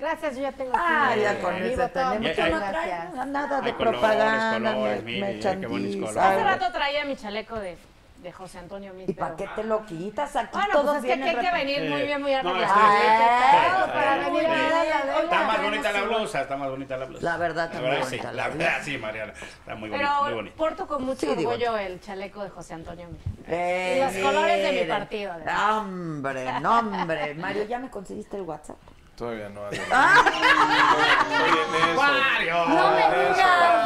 [0.00, 1.20] Gracias, yo ya tengo Ah, aquí.
[1.20, 2.14] ya con eso tenemos.
[2.36, 6.16] Yo no traigo nada de Hay colores, propaganda, colores, me, mire, me qué colores.
[6.16, 7.76] Hace rato traía mi chaleco de,
[8.22, 9.08] de José Antonio Mid.
[9.08, 10.36] ¿Y para qué te lo quitas?
[10.36, 12.38] Aquí Bueno, todos pues es que aquí hay que venir muy Eh, bien, muy no,
[12.38, 12.64] arreglado.
[12.74, 17.24] Ah, para venir Está más bonita la blusa, está más bonita la blusa.
[17.24, 19.32] La verdad está La muy verdad, sí, bonita la la verdad, sí, Mariana.
[19.32, 20.56] Está muy bonito, muy Pero bonito.
[20.56, 21.50] porto con mucho Sí, digo.
[21.50, 23.08] orgullo el chaleco de José Antonio.
[23.48, 25.32] Eh, Y los colores de mi partido.
[25.76, 27.34] Hombre, no, hombre.
[27.34, 28.76] Mario, ¿ya me conseguiste el WhatsApp?
[29.16, 29.60] Todavía no.
[29.92, 30.24] Ah.
[30.24, 32.02] Estoy en eso.
[32.02, 32.64] Mario.
[32.66, 33.36] No me digas,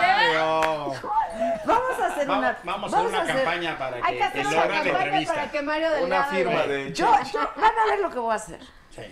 [0.01, 0.93] ¿de Mario.
[1.67, 2.59] Vamos a hacer Vamos, una...
[2.65, 5.35] vamos a hacer una campaña para Hay que, que que hacer una campaña entrevista.
[5.35, 6.07] para que Mario Delgado...
[6.07, 8.61] Una firma de Yo, yo, van a ver lo que voy a hacer.
[8.91, 9.03] Sí.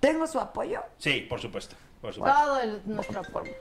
[0.00, 0.82] ¿Tengo su apoyo?
[0.98, 1.76] Sí, por supuesto.
[2.00, 2.38] Por supuesto.
[2.38, 3.52] Todo el, nuestro apoyo.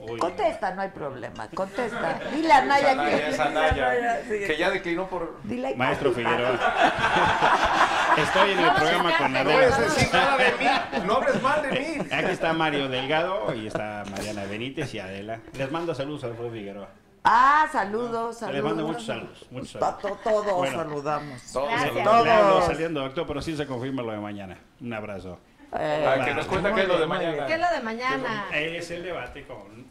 [0.00, 1.48] Uy, Contesta, no hay problema.
[1.54, 2.20] Contesta.
[2.32, 3.28] Dile a Naya que...
[3.28, 4.46] es Anaya, Sí.
[4.46, 5.38] que ya declinó por...
[5.44, 6.58] Dile Maestro Figueroa.
[8.18, 9.78] Estoy en el programa con No Adela.
[9.78, 10.66] decir nada de mí.
[11.06, 11.96] No hables mal de mí.
[12.12, 15.40] Aquí está Mario Delgado y está Mariana Benítez y Adela.
[15.56, 16.88] Les mando saludos a Alfredo Figueroa.
[17.26, 18.54] Ah, saludos, saludos.
[18.54, 19.46] Les mando muchos saludos.
[19.50, 19.98] Muchos saludos.
[20.02, 20.76] to- Todos Bueno.
[20.78, 21.42] saludamos.
[21.52, 21.70] Todos
[22.04, 22.64] Todos.
[22.66, 24.58] saliendo, doctor, pero sí se confirma lo de mañana.
[24.80, 25.38] Un abrazo.
[25.76, 27.46] Eh, Ah, que nos cuenta qué es lo de mañana.
[27.46, 28.44] ¿Qué es lo de mañana?
[28.52, 29.86] Es el debate con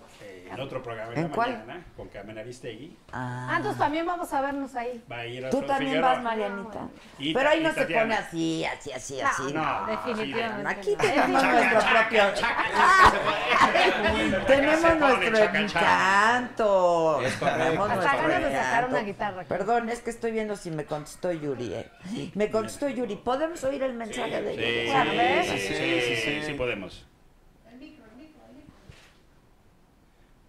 [0.53, 1.51] eh, el otro programa en ¿En la cuál?
[1.51, 2.97] mañana, con Carmen Aristegui.
[3.11, 3.47] Ah.
[3.51, 5.03] Ah, entonces también vamos a vernos ahí.
[5.11, 6.13] Va a ir a Tú también Figueroa.
[6.13, 6.87] vas, Marianita.
[7.19, 8.01] Y Pero ahí no se Tatiana.
[8.03, 9.53] pone así, así, así, No, así.
[9.53, 10.69] no, definitivamente.
[10.69, 12.23] Aquí tenemos nuestro propio...
[14.47, 17.19] Tenemos nuestro encanto.
[17.39, 17.89] Tenemos
[18.89, 19.43] una guitarra.
[19.43, 21.73] Perdón, es que estoy viendo si me contestó Yuri.
[21.73, 22.31] eh.
[22.35, 23.15] Me contestó Yuri.
[23.15, 24.65] ¿Podemos oír el mensaje de Yuri?
[24.85, 25.47] Sí, Claro, sí, ¿ves?
[25.47, 27.05] sí, sí, sí, sí, sí podemos.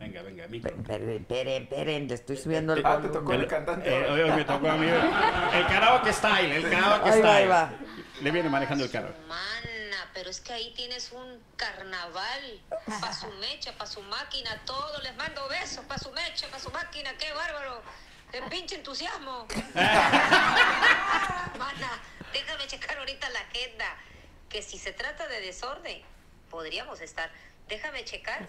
[0.04, 0.70] Venga, venga, micro.
[0.76, 3.88] Esperen, esperen, esperen, le estoy subiendo el Ah, te tocó el cantante.
[3.88, 4.86] Eh, hoy me tocó a mí.
[4.86, 7.26] El karaoke style, el karaoke Ahí style.
[7.26, 7.70] va, ahí va.
[8.20, 9.14] Le viene manejando el carro.
[9.26, 12.60] Mana, pero es que ahí tienes un carnaval.
[13.00, 15.00] Pa' su mecha, pa' su máquina, todo.
[15.02, 17.16] Les mando besos, pa' su mecha, pa' su máquina.
[17.16, 17.80] ¡Qué bárbaro!
[18.30, 19.46] ¡Qué pinche entusiasmo!
[21.58, 21.90] Mana,
[22.32, 23.86] déjame checar ahorita la agenda.
[24.50, 26.02] Que si se trata de desorden,
[26.50, 27.30] podríamos estar.
[27.68, 28.46] Déjame checar,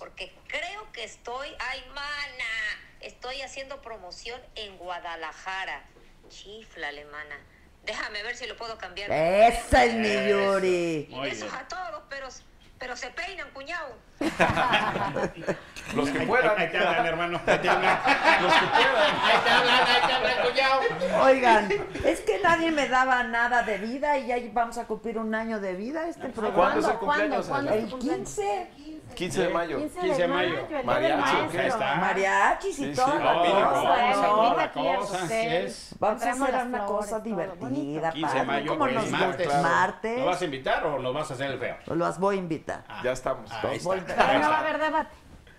[0.00, 1.48] porque creo que estoy.
[1.60, 2.80] ¡Ay, mana!
[3.00, 5.84] Estoy haciendo promoción en Guadalajara.
[6.28, 7.38] Chiflale, mana.
[7.84, 9.10] Déjame ver si lo puedo cambiar.
[9.12, 11.08] Esa es mi Yuri.
[11.22, 12.28] Besos a todos, pero,
[12.78, 13.94] pero se peinan, cuñado.
[15.94, 16.58] Los que puedan.
[16.58, 17.40] Ahí te hablan, hermano.
[17.46, 18.00] Ahí te hablan.
[18.42, 19.16] Los que puedan.
[19.22, 20.80] Ahí te hablan, ahí te hablan, cuñado.
[21.24, 21.68] Oigan,
[22.04, 25.60] es que nadie me daba nada de vida y ya vamos a cumplir un año
[25.60, 26.54] de vida este programa.
[26.54, 27.06] ¿Cuándo es el ¿Cuándo?
[27.06, 27.46] cumpleaños?
[27.48, 27.70] ¿Cuándo?
[27.70, 27.86] Adela?
[27.86, 28.70] El 15.
[29.14, 29.76] 15 de mayo.
[29.78, 30.60] 15 15 de mayo, mayo.
[30.62, 31.60] el día del Mariachi, maestro.
[31.60, 31.94] Ahí está.
[31.96, 33.00] Mariachis y Sí, sí.
[33.00, 33.12] todo.
[33.18, 35.94] Bueno, no, la cosa es...
[35.98, 38.10] Vamos a hacer una cosa divertida.
[38.12, 39.46] 15 de mayo, ¿Cómo pues, nos martes.
[39.46, 39.62] Claro.
[39.62, 40.18] Martes.
[40.18, 41.76] ¿Lo vas a invitar o nos vas a hacer el feo?
[41.86, 42.84] Los voy a invitar.
[42.88, 43.50] Ah, Ya estamos.
[43.52, 43.90] Ahí está.
[43.90, 45.10] Pero no va a haber debate.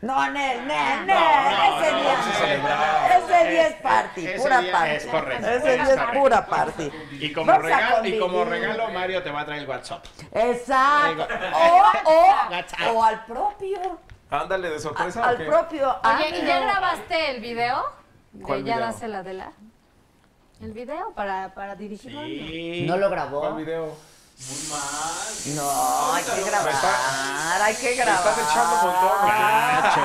[0.02, 3.18] No, Nel, Nel, Nel, no, ese no, día.
[3.18, 4.91] Ese día es party, Ese pura día party.
[4.95, 6.91] es correcto, Ese es día es pura party.
[7.20, 10.04] Y como, regalo, y como regalo, Mario te va a traer el WhatsApp.
[10.34, 11.28] Exacto.
[11.54, 13.80] O, o, o al propio.
[14.32, 15.24] Ándale, de sorpresa.
[15.24, 15.95] Al propio.
[16.04, 17.84] Oye, ¿y ya grabaste el video?
[18.32, 18.88] De ¿Cuál ya video?
[18.88, 19.52] dásela de la.
[20.62, 22.22] El video para, para dirigirlo.
[22.24, 22.86] Sí.
[22.88, 23.41] No lo grabó.
[23.41, 23.95] ¿Cuál video?
[25.56, 28.28] No, hay que grabar, hay que Me grabar.
[28.28, 29.22] estás echando con todo.
[29.24, 30.02] Gacho,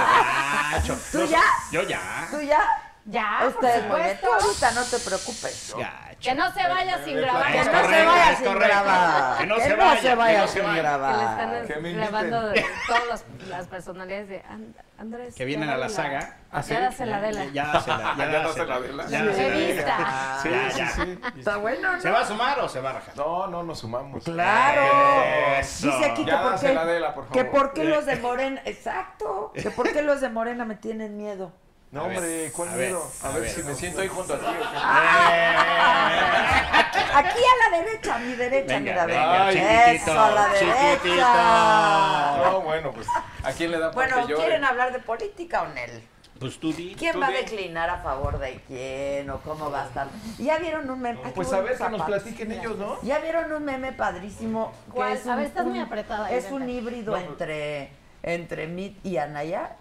[0.72, 0.98] gacho.
[1.12, 1.42] ¿Tú ya?
[1.70, 2.28] Yo ya.
[2.30, 2.85] ¿Tú ya?
[3.08, 3.76] Ya, por bien.
[3.78, 4.32] Tú supuesto.
[4.32, 5.74] ahorita no te preocupes.
[6.20, 7.52] Que no se vaya sin grabar.
[7.52, 9.38] Que no se vaya sin grabar.
[9.38, 11.40] Que no se vaya, que sin le grabar.
[11.40, 12.64] están Que me grabando inviten.
[12.64, 15.34] de todas las, personalidades de And- Andrés.
[15.34, 16.38] Que vienen a la saga.
[16.50, 16.72] ¿Ah, sí?
[16.72, 17.44] Ya dásela de la.
[17.46, 20.40] Ya dásela, ya la- Ya de la-.
[20.42, 20.88] Sí, Ya, sí, ya.
[20.88, 21.18] sí.
[21.38, 22.00] Está bueno, ¿no?
[22.00, 23.16] ¿Se va a sumar o se va a rajar?
[23.16, 24.24] No, no, nos sumamos.
[24.24, 25.60] Claro.
[25.60, 25.86] Eso.
[25.86, 26.58] Dice aquí que por
[27.30, 31.16] por por qué los de Morena, exacto, que por qué los de Morena me tienen
[31.16, 31.52] miedo.
[31.92, 33.10] No, A ver, hombre, ¿cuál a miedo?
[33.22, 33.50] A, a ver, ver.
[33.50, 34.44] si me siento ahí junto a ti.
[34.44, 34.76] ¿o qué?
[37.14, 41.04] Aquí, a la derecha, a mi derecha, Venga, mira, venga, Eso, a la chiquitito.
[41.04, 42.36] derecha.
[42.50, 43.06] No, bueno, pues,
[43.44, 44.26] ¿a quién le da Bueno?
[44.26, 46.02] ¿quieren hablar de política o Nel?
[46.40, 46.94] Pues tú di.
[46.98, 50.08] ¿Quién Tú va a declinar a favor de quién o cómo va a estar?
[50.38, 51.18] ¿Ya vieron un meme?
[51.34, 52.98] Pues a ver que nos platiquen ellos, ¿no?
[53.02, 54.72] ¿Ya vieron un meme padrísimo?
[54.86, 55.12] que ¿Cuál?
[55.12, 57.90] es A un- ver, estás muy apretada Es un híbrido No, pues- entre,
[58.22, 59.76] entre Mit y Anaya.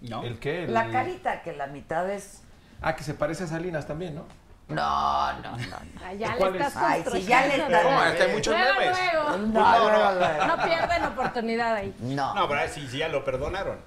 [0.00, 0.22] ¿No?
[0.22, 0.64] ¿El qué?
[0.64, 2.42] El- La carita, que la mitad es...
[2.80, 4.24] Ah, que se parece a Salinas también, ¿no?
[4.68, 5.76] No, no, no.
[6.04, 6.82] Ay, ya le ¿Cuál estás es?
[6.82, 8.98] Ay, sí, ya le estás- No, es que hay muchos Luego, memes.
[9.12, 9.36] luego.
[9.38, 10.46] No, No, luego.
[10.46, 11.94] no pierden oportunidad ahí.
[12.00, 12.34] No.
[12.34, 13.78] No, pero sí, sí, ya lo perdonaron.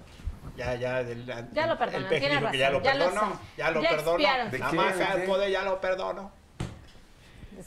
[0.58, 4.20] Ya, ya, el, Ya lo perdonan, El peje que ya lo razón, ya lo.
[4.20, 4.52] Ya lo.
[4.52, 6.32] ¿De La maja ya lo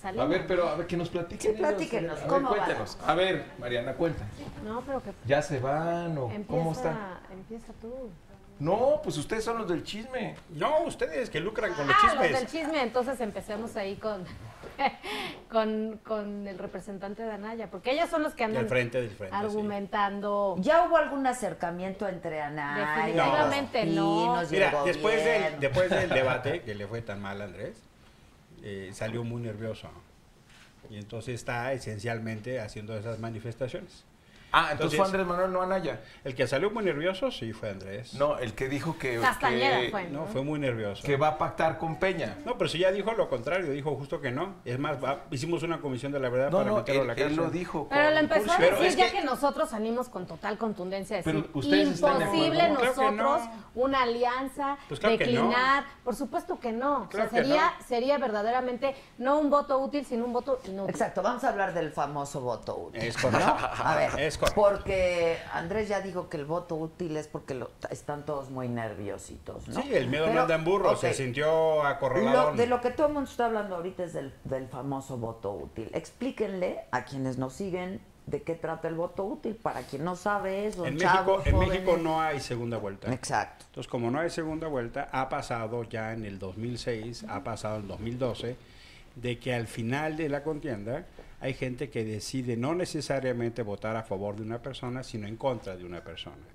[0.01, 0.26] Salinas.
[0.26, 1.53] A ver, pero a ver que nos platiquen.
[1.53, 2.57] Sí, platíquenos, A ver, ¿cómo va?
[2.57, 2.99] cuéntenos.
[3.07, 4.24] A ver, Mariana, cuenta.
[4.64, 7.20] No, pero que ¿Ya se van o empieza, cómo está?
[7.32, 8.11] empieza tú.
[8.59, 10.34] No, pues ustedes son los del chisme.
[10.50, 12.40] No, ustedes que lucran con los Ah, los chismes.
[12.40, 14.24] del chisme, entonces empecemos ahí con,
[15.50, 19.11] con, con el representante de Anaya, porque ellos son los que andan Del frente, del
[19.11, 19.36] frente.
[19.36, 19.44] sí.
[19.44, 20.57] argumentando.
[20.59, 24.42] ¿Ya hubo algún acercamiento entre Anaya, Definitivamente los no.
[24.42, 27.76] y Mira, después del, después del debate que le fue tan mal a Andrés,
[28.62, 29.88] eh, salió muy nervioso.
[30.88, 34.04] Y entonces está esencialmente haciendo esas manifestaciones.
[34.59, 36.00] Ah, entonces, Entonces- fue Andrés Manuel, no Anaya.
[36.24, 38.14] El que salió muy nervioso, sí, fue Andrés.
[38.14, 40.04] No, el que dijo que, Castañeda que, fue.
[40.04, 41.02] No, fue muy nervioso.
[41.02, 42.38] que va a pactar con Peña.
[42.46, 44.54] No, pero si ya dijo lo contrario, dijo justo que no.
[44.64, 47.12] Es más, va- hicimos una comisión de la verdad No, para no, meterlo él, a
[47.12, 47.36] la él cárcel.
[47.36, 47.86] lo dijo.
[47.90, 51.32] Pero lo empezó a decir es ya que- que nosotros salimos con total contundencia decir
[51.44, 53.50] Pero ustedes están de imposible nosotros no.
[53.74, 57.09] una alianza, Pues claro declinar, por supuesto que no.
[57.11, 57.84] Claro o sea, que sería, no.
[57.86, 60.88] sería verdaderamente no un voto útil, sino un voto inútil.
[60.90, 63.02] Exacto, vamos a hablar del famoso voto útil.
[63.02, 63.54] Es correcto.
[63.84, 64.45] A ver, Es correcto.
[64.55, 69.68] Porque Andrés ya dijo que el voto útil es porque lo- están todos muy nerviositos,
[69.68, 69.82] ¿no?
[69.82, 72.53] Sí, el miedo Pero, manda en burro, se sintió acorralado.
[72.55, 75.90] de lo que todo el mundo está hablando ahorita es del, del famoso voto útil.
[75.94, 80.66] Explíquenle a quienes nos siguen de qué trata el voto útil, para quien no sabe
[80.66, 80.84] eso.
[80.84, 83.12] En México, chavos, en México no hay segunda vuelta.
[83.12, 83.64] Exacto.
[83.68, 87.82] Entonces, como no hay segunda vuelta, ha pasado ya en el 2006, ha pasado en
[87.82, 88.57] el 2012,
[89.14, 91.07] de que al final de la contienda
[91.41, 95.76] hay gente que decide no necesariamente votar a favor de una persona, sino en contra
[95.76, 96.47] de una persona.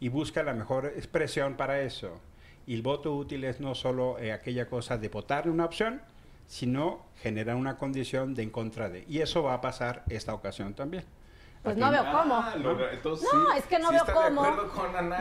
[0.00, 2.20] Y busca la mejor expresión para eso.
[2.66, 6.02] Y el voto útil es no solo eh, aquella cosa de votar una opción,
[6.46, 9.04] sino generar una condición de en contra de.
[9.08, 11.04] Y eso va a pasar esta ocasión también.
[11.62, 12.34] Pues no veo cómo.
[12.36, 14.42] Ah, No, es que no veo cómo.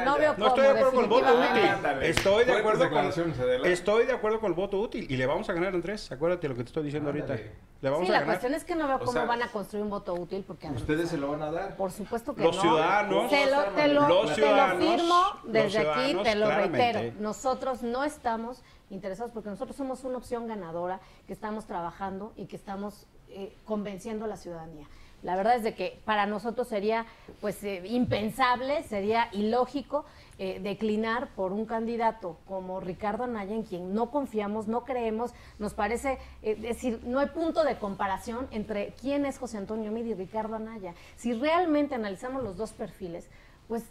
[0.06, 2.02] No veo No estoy de acuerdo con el voto útil.
[2.02, 3.66] Estoy de acuerdo con.
[3.66, 6.12] Estoy de acuerdo con el voto útil y le vamos a ganar Andrés.
[6.12, 7.36] Acuérdate lo que te estoy diciendo ahorita.
[7.80, 8.36] Le vamos Sí, a la ganar.
[8.36, 10.68] cuestión es que no veo O cómo sea, van a construir un voto útil porque
[10.68, 11.76] Ustedes se lo van a dar.
[11.76, 12.62] por supuesto que Los no.
[12.64, 16.36] ciudadanos- te lo, te lo, Los te lo ciudadanos- firmo los desde aquí, ciudadanos, te
[16.36, 16.94] lo claramente.
[16.94, 17.22] reitero.
[17.22, 22.56] Nosotros no estamos interesados porque nosotros somos una opción ganadora que estamos trabajando y que
[22.56, 24.88] estamos eh, convenciendo a la ciudadanía.
[25.24, 27.06] La verdad es de que para nosotros sería
[27.42, 30.06] pues eh, impensable, sería ilógico
[30.38, 35.74] eh, declinar por un candidato como Ricardo Anaya en quien no confiamos, no creemos, nos
[35.74, 40.14] parece, eh, decir, no hay punto de comparación entre quién es José Antonio Mid y
[40.14, 40.94] Ricardo Anaya.
[41.16, 43.28] Si realmente analizamos los dos perfiles,
[43.68, 43.84] pues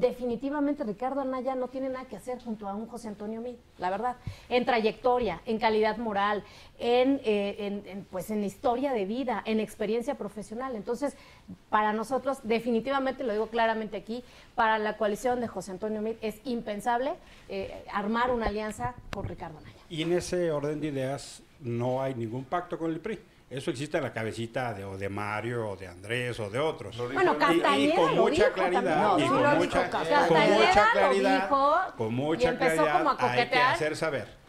[0.00, 3.90] definitivamente Ricardo Anaya no tiene nada que hacer junto a un José Antonio Mid, la
[3.90, 4.16] verdad,
[4.48, 6.42] en trayectoria, en calidad moral,
[6.78, 10.74] en, eh, en- en, pues en historia de vida, en experiencia profesional.
[10.74, 11.16] Entonces,
[11.68, 14.24] para nosotros, definitivamente, lo digo claramente aquí,
[14.54, 17.12] para la coalición de José Antonio Mid es impensable
[17.48, 19.76] eh, armar una alianza con Ricardo Anaya.
[19.88, 23.18] Y en ese orden de ideas no hay ningún pacto con el PRI.
[23.50, 26.96] Eso existe en la cabecita de, o de Mario, o de Andrés, o de otros.
[27.12, 29.26] Bueno, Y- y, Castañeda con lo mucha dijo claridad, también.
[29.26, 30.20] y con, mucha, dijo con Castañeda.
[30.20, 33.96] mucha Castañeda lo claridad, dijo con y mucha empezó claridad como a hay que hacer
[33.96, 34.40] saber.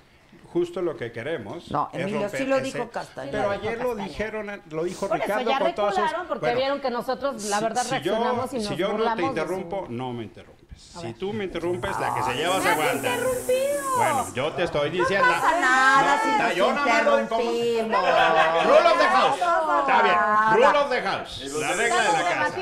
[0.54, 1.72] Justo lo que queremos.
[1.72, 3.32] No, es Emilio, romper sí lo ese- dijo Castañeda.
[3.39, 4.04] Pero ayer lo Castañeda.
[4.08, 7.43] dijeron, lo dijo Por eso Ricardo ya con todos sus- porque Bueno, vieron que nosotros,
[7.45, 10.14] la si- verdad, si reaccionamos yo, y nos Si yo no te su- interrumpo, no
[10.14, 10.24] me
[10.72, 10.82] interrumpes.
[11.01, 11.15] Si ver.
[11.17, 13.07] tú me interrumpes, la que se lleva se ¡Me has aguanta.
[13.09, 13.82] interrumpido!
[13.97, 15.26] Bueno, yo te estoy diciendo.
[15.28, 18.01] No pasa nada No, si nos yo nada más como- interrumpimos.
[18.65, 19.39] Rule of the house.
[19.39, 20.15] No Está bien.
[20.53, 21.39] Rule of the house.
[21.59, 22.55] La regla de la casa.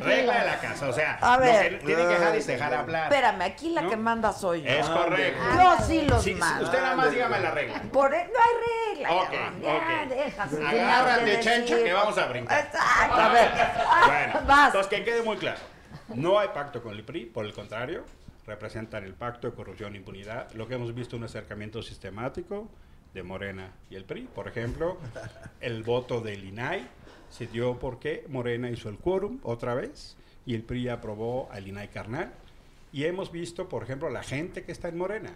[0.00, 0.88] Regla de la casa.
[0.88, 1.78] O sea, A lo ver.
[1.80, 3.04] que tienen que dejar es dejar hablar.
[3.12, 3.90] Espérame, aquí la ¿No?
[3.90, 4.68] que manda soy yo.
[4.70, 5.42] Es correcto.
[5.54, 6.64] Yo sí los Sí, mando.
[6.64, 7.82] usted nada más dígame la regla.
[7.92, 9.12] Por e- no hay regla.
[9.12, 9.32] Ok,
[9.62, 10.08] ya, ok.
[10.08, 12.58] déjase, Agárrate, chencha, que vamos a brincar.
[12.60, 13.50] Exacto, a ver.
[14.06, 14.66] Bueno, Vas.
[14.66, 15.58] entonces que quede muy claro.
[16.16, 18.04] No hay pacto con el PRI, por el contrario,
[18.46, 20.52] representan el pacto de corrupción e impunidad.
[20.52, 22.68] Lo que hemos visto un acercamiento sistemático
[23.14, 24.28] de Morena y el PRI.
[24.34, 24.98] Por ejemplo,
[25.60, 26.86] el voto del INAI
[27.30, 31.88] se dio porque Morena hizo el quórum otra vez y el PRI aprobó al INAI
[31.88, 32.32] carnal.
[32.92, 35.34] Y hemos visto, por ejemplo, la gente que está en Morena.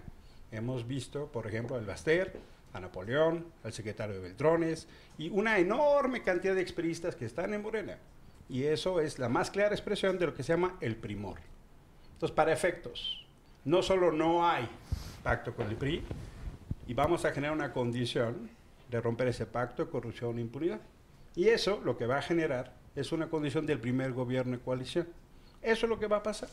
[0.53, 2.39] Hemos visto, por ejemplo, el Baster,
[2.75, 7.63] a Napoleón, al secretario de Beltrones y una enorme cantidad de experistas que están en
[7.63, 7.99] Morena.
[8.49, 11.39] Y eso es la más clara expresión de lo que se llama el primor.
[12.13, 13.27] Entonces, para efectos,
[13.65, 14.69] no solo no hay
[15.23, 16.03] pacto con el PRI,
[16.87, 18.49] y vamos a generar una condición
[18.91, 20.81] de romper ese pacto de corrupción e impunidad.
[21.35, 25.09] Y eso lo que va a generar es una condición del primer gobierno de coalición.
[25.61, 26.49] Eso es lo que va a pasar.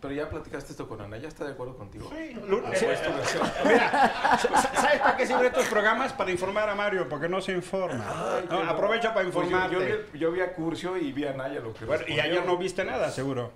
[0.00, 2.08] Pero ya platicaste esto con Ana, ¿ya está de acuerdo contigo?
[2.14, 2.86] Sí, Ah, Lu- pues, sí.
[3.66, 6.12] Mira, ¿sabes para qué sirven estos programas?
[6.12, 8.04] Para informar a Mario, porque no se informa.
[8.08, 8.70] Ay, No, qué no.
[8.70, 9.74] aprovecha para Pues yo- informarte.
[9.90, 12.46] yo, vi, yo vi a Curcio y vi a Naya lo que Bueno, y ayer
[12.46, 13.50] no viste nada, seguro.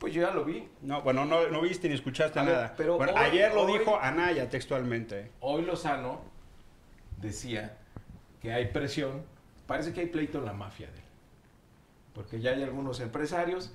[0.00, 0.68] Pues yo ya lo vi.
[0.82, 2.74] No, bueno, no, no viste ni escuchaste ver, nada.
[2.76, 5.30] pero Bueno, hoy- ayer lo hoy- dijo Anaya textualmente.
[5.40, 6.20] Hoy Lozano
[7.20, 7.78] decía
[8.42, 9.24] que hay presión,
[9.68, 11.04] parece que hay pleito en la mafia de él.
[12.12, 13.70] Porque ya hay algunos empresarios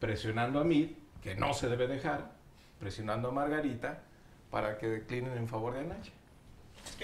[0.00, 0.90] presionando a Mid,
[1.24, 2.32] que no se debe dejar,
[2.78, 4.02] presionando a Margarita
[4.50, 6.12] para que declinen en favor de Anaya.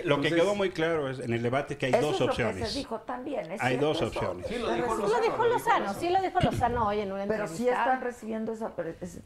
[0.04, 2.26] Lo que quedó muy claro es en el debate que hay Eso dos es lo
[2.26, 2.56] opciones.
[2.56, 3.50] que se dijo también.
[3.52, 4.06] ¿es Hay dos eso?
[4.06, 4.46] opciones.
[4.46, 5.16] Sí, lo Pero dijo sí Sí Lozano.
[5.18, 6.00] lo dijo Lozano, Lozano.
[6.00, 7.80] sí lo dijo Lozano hoy en una Pero sí entrevista.
[7.80, 8.72] están recibiendo esa...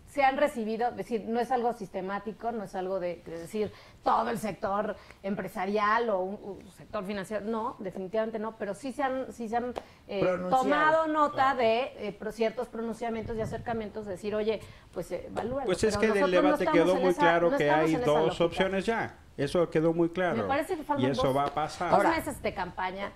[0.08, 3.72] se han recibido, es decir, no es algo sistemático, no es algo de, de decir
[4.02, 9.02] todo el sector empresarial o un, un sector financiero, no, definitivamente no, pero sí se
[9.02, 9.74] han, sí se han
[10.08, 14.60] eh, tomado nota de eh, ciertos pronunciamientos y acercamientos, de decir, oye,
[14.92, 15.66] pues eh, evalúalo.
[15.66, 18.26] Pues es pero que del no debate quedó muy esa- claro no que hay dos
[18.26, 18.44] lógica.
[18.44, 19.18] opciones ya.
[19.36, 20.36] Eso quedó muy claro.
[20.36, 21.90] Me parece que faltan y eso dos, va a pasar.
[21.90, 23.12] dos Ahora- meses de campaña.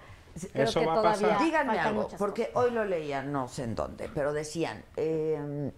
[0.52, 1.38] Creo Eso que va a pasar.
[1.40, 2.64] Díganme algo, porque cosas.
[2.64, 5.72] hoy lo leía, no sé en dónde, pero decían, eh,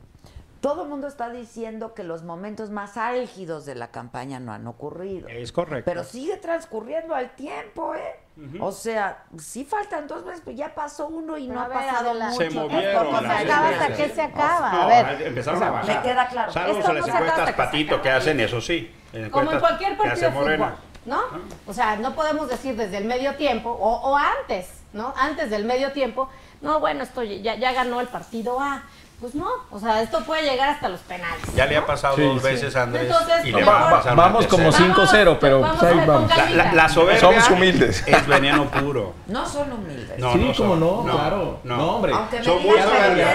[0.60, 4.66] todo el mundo está diciendo que los momentos más álgidos de la campaña no han
[4.66, 5.28] ocurrido.
[5.28, 5.90] Es correcto.
[5.90, 8.20] Pero sigue transcurriendo al tiempo, ¿eh?
[8.60, 11.68] O sea, sí faltan dos meses, pues ya pasó uno y Pero no a ha
[11.68, 12.36] ver, pasado mucho.
[12.36, 14.72] Se movieron se las se acaba hasta que se acaba.
[14.72, 15.96] No, a ver, empezaron o sea, a bajar.
[15.96, 16.52] me queda claro.
[16.52, 18.02] Salvo Esto las no encuestas que patito acabe.
[18.02, 18.94] que hacen, eso sí.
[19.12, 20.74] en Como en cualquier que partido de fútbol.
[21.06, 21.20] ¿no?
[21.66, 25.12] O sea, no podemos decir desde el medio tiempo o, o antes, ¿no?
[25.16, 26.28] Antes del medio tiempo,
[26.60, 28.82] no, bueno, esto ya, ya ganó el partido A.
[29.20, 31.42] Pues no, o sea, esto puede llegar hasta los penales.
[31.54, 32.48] Ya le ha pasado Sí, dos sí.
[32.48, 34.94] veces a Andrés Entonces, y le va a pasar vamos como tercera.
[34.94, 36.36] 5-0, pero Vamos pues ahí vamos.
[36.36, 38.02] La, la- la soberbia Somos humildes.
[38.06, 39.12] es veneno puro.
[39.26, 40.18] No son humildes.
[40.18, 41.60] No, sí, no como no, No, claro.
[41.64, 41.76] no.
[41.76, 42.12] No, hombre.
[42.14, 43.28] Aunque me Son muy soberbios.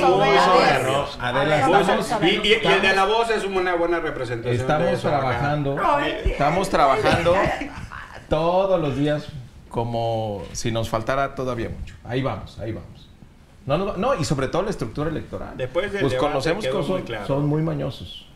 [0.00, 1.18] Son muy soberbios.
[1.22, 1.68] Adela,
[2.22, 4.56] y, y- y el de la voz es una buena representación.
[4.56, 5.76] de Estamos eso trabajando,
[6.26, 7.34] estamos trabajando
[8.28, 9.24] todos los días
[9.70, 11.94] como si nos faltara todavía mucho.
[12.04, 13.05] Ahí vamos, ahí vamos.
[13.66, 15.56] No, no, no, y sobre todo la estructura electoral.
[15.56, 17.26] Después del pues conocemos que son, muy claro.
[17.26, 18.26] son muy mañosos.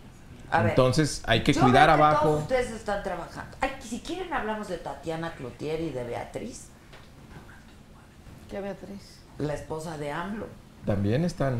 [0.50, 0.70] A ver.
[0.70, 2.28] Entonces hay que Yo cuidar que abajo.
[2.28, 3.56] Todos ustedes están trabajando.
[3.60, 6.66] Ay, si quieren hablamos de Tatiana Cloutier y de Beatriz,
[8.50, 9.20] ¿Qué Beatriz?
[9.38, 10.46] la esposa de AMLO.
[10.84, 11.58] También están.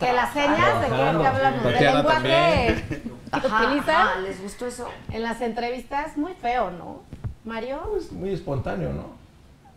[0.00, 4.66] Que las señas de qué, hablamos, del Tatiana lenguaje que Ajá, utilizan ajá, ¿Les gustó
[4.66, 4.88] eso?
[5.10, 7.02] en las entrevistas, muy feo, ¿no?
[7.44, 9.10] Mario, Es muy espontáneo, ¿no?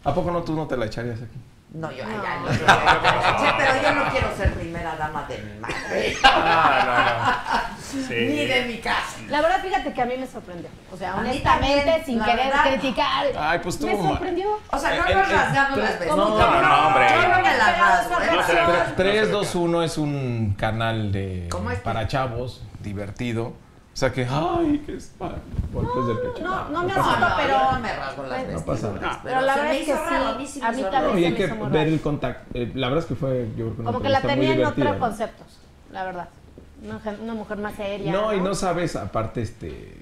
[0.04, 1.38] ¿A poco no tú no te la echarías aquí?
[1.74, 2.24] No, yo, No.
[2.24, 6.16] ya, no, pero yo no quiero ser primera dama de mi madre.
[7.94, 8.16] Sí.
[8.16, 9.20] Ni de mi casa.
[9.30, 10.68] la verdad, fíjate que a mí me sorprendió.
[10.92, 12.64] O sea, A honestamente, también, sin querer verdad.
[12.72, 14.48] criticar, Ay, pues tú, me sorprendió.
[14.72, 16.26] O sea, no Eh, nos eh, rasgamos eh, las vestiduras.
[16.26, 17.08] ¿cómo No, no, hombre.
[17.14, 18.30] Yo no me las rasgo, ¿eh?
[18.36, 23.54] No se la- Tre- 321 es un canal de ¿Cómo para chavos, divertido.
[23.94, 25.40] O sea que, ay, qué espanto.
[25.72, 26.44] Golpes del pecho.
[26.44, 27.72] No, no me No, asusta, no, pero.
[27.74, 29.20] no me rasgo las No pasa nada.
[29.24, 29.94] Pero la verdad me es que
[30.48, 32.58] sí, a mí me también y hay me que ver el contacto.
[32.58, 34.96] Eh, la verdad es que fue, yo creo que Como que la tenía en otros
[34.98, 35.48] conceptos,
[35.92, 36.30] la verdad.
[37.22, 38.12] Una mujer más seria.
[38.12, 39.96] No, y no sabes, aparte, este,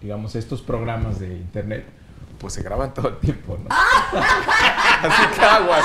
[0.00, 1.84] digamos, estos programas de internet,
[2.42, 3.68] pues se graban todo el tiempo, ¿no?
[3.74, 5.84] Así que aguas,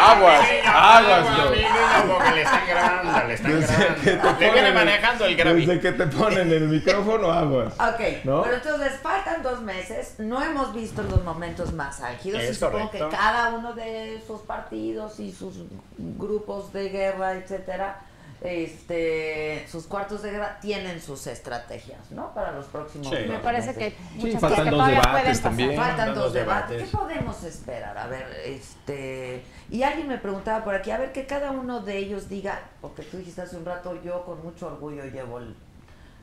[0.00, 1.26] aguas, aguas,
[2.08, 4.40] porque le están grabando, le están Desde que te grabando.
[4.40, 5.66] Le viene manejando el Grammy.
[5.66, 7.74] Desde que te ponen el micrófono, aguas.
[7.74, 8.42] Ok, ¿No?
[8.42, 12.86] pero entonces faltan dos meses, no hemos visto los momentos más álgidos Es y supongo
[12.86, 13.08] correcto.
[13.10, 15.54] que cada uno de sus partidos y sus
[15.98, 18.00] grupos de guerra, etcétera,
[18.40, 22.32] este, sus cuartos de guerra tienen sus estrategias, ¿no?
[22.34, 23.16] Para los próximos Sí.
[23.16, 23.94] dos Me parece meses.
[23.94, 25.42] que muchas faltan cosas que dos debates pueden pasar.
[25.42, 25.68] también.
[25.76, 26.70] Faltan Faltan dos dos debates.
[26.70, 26.90] debates.
[26.90, 27.98] ¿Qué podemos esperar?
[27.98, 29.42] A ver, este.
[29.70, 33.02] Y alguien me preguntaba por aquí, a ver, que cada uno de ellos diga, porque
[33.02, 35.54] tú dijiste hace un rato, yo con mucho orgullo llevo el-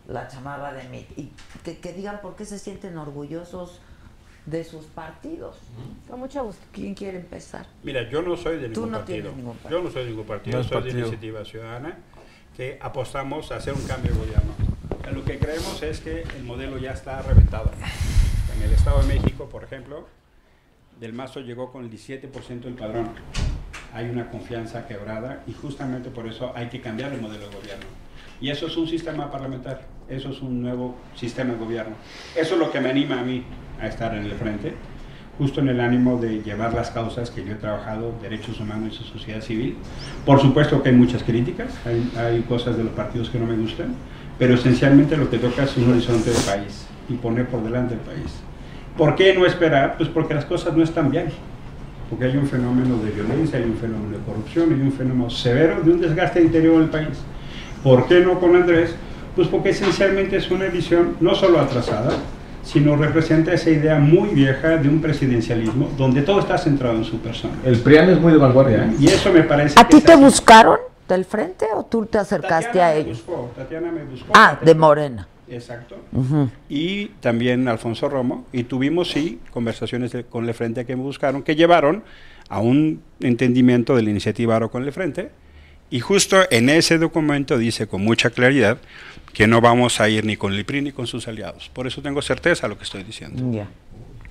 [0.08, 1.32] la chamarra de mí, y
[1.64, 3.82] que, que digan por qué se sienten orgullosos
[4.46, 5.58] de sus partidos.
[6.10, 6.62] Con mucho gusto.
[6.72, 7.66] ¿Quién quiere empezar?
[7.84, 9.18] Mira, yo no soy de Tú ningún no partido.
[9.22, 9.78] tienes ningún partido.
[9.80, 11.00] Yo no soy de ningún partido, No soy de partido.
[11.00, 11.98] Iniciativa Ciudadana,
[12.56, 14.54] que apostamos a hacer un cambio de gobierno.
[15.08, 17.72] En lo que creemos es que el modelo ya está reventado.
[18.56, 20.08] En el Estado de México, por ejemplo,
[21.00, 23.10] Del Mazo llegó con el 17% del padrón.
[23.94, 27.86] Hay una confianza quebrada y justamente por eso hay que cambiar el modelo de gobierno.
[28.42, 31.96] Y eso es un sistema parlamentario, eso es un nuevo sistema de gobierno.
[32.36, 33.44] Eso es lo que me anima a mí
[33.80, 34.74] a estar en el frente,
[35.38, 39.12] justo en el ánimo de llevar las causas que yo he trabajado, derechos humanos y
[39.12, 39.78] sociedad civil.
[40.26, 43.96] Por supuesto que hay muchas críticas, hay, cosas de los partidos que no me gustan,
[44.38, 48.02] pero esencialmente lo que toca es un horizonte de país y poner por delante el
[48.02, 48.42] país.
[48.98, 49.98] ¿Por qué no esperar?
[49.98, 51.28] Pues porque las cosas no están bien.
[52.10, 55.82] Porque hay un fenómeno de violencia, hay un fenómeno de corrupción, hay un fenómeno severo
[55.82, 57.18] de un desgaste interior del país.
[57.86, 58.96] ¿Por qué no con Andrés?
[59.36, 62.14] Pues porque esencialmente es una visión no solo atrasada,
[62.64, 67.20] sino representa esa idea muy vieja de un presidencialismo donde todo está centrado en su
[67.20, 67.54] persona.
[67.64, 68.96] El PRIAN es muy de vanguardia, ¿eh?
[69.00, 70.22] Y eso me parece ¿A ti te así.
[70.24, 70.78] buscaron
[71.08, 73.24] del frente o tú te acercaste Tatiana a me ellos?
[73.24, 74.32] buscó, Tatiana me buscó.
[74.34, 75.28] Ah, de Morena.
[75.48, 75.96] Exacto.
[76.68, 78.46] Y también Alfonso Romo.
[78.52, 82.02] Y tuvimos, sí, conversaciones de- con Le Frente que me buscaron, que llevaron
[82.50, 85.30] a un entendimiento de la iniciativa Aro con Le Frente.
[85.90, 88.80] Y justo en ese documento dice con mucha claridad
[89.34, 91.70] que no vamos a ir ni con el PRI ni con sus aliados.
[91.70, 93.52] Por eso tengo certeza de lo que estoy diciendo.
[93.52, 93.68] Ya.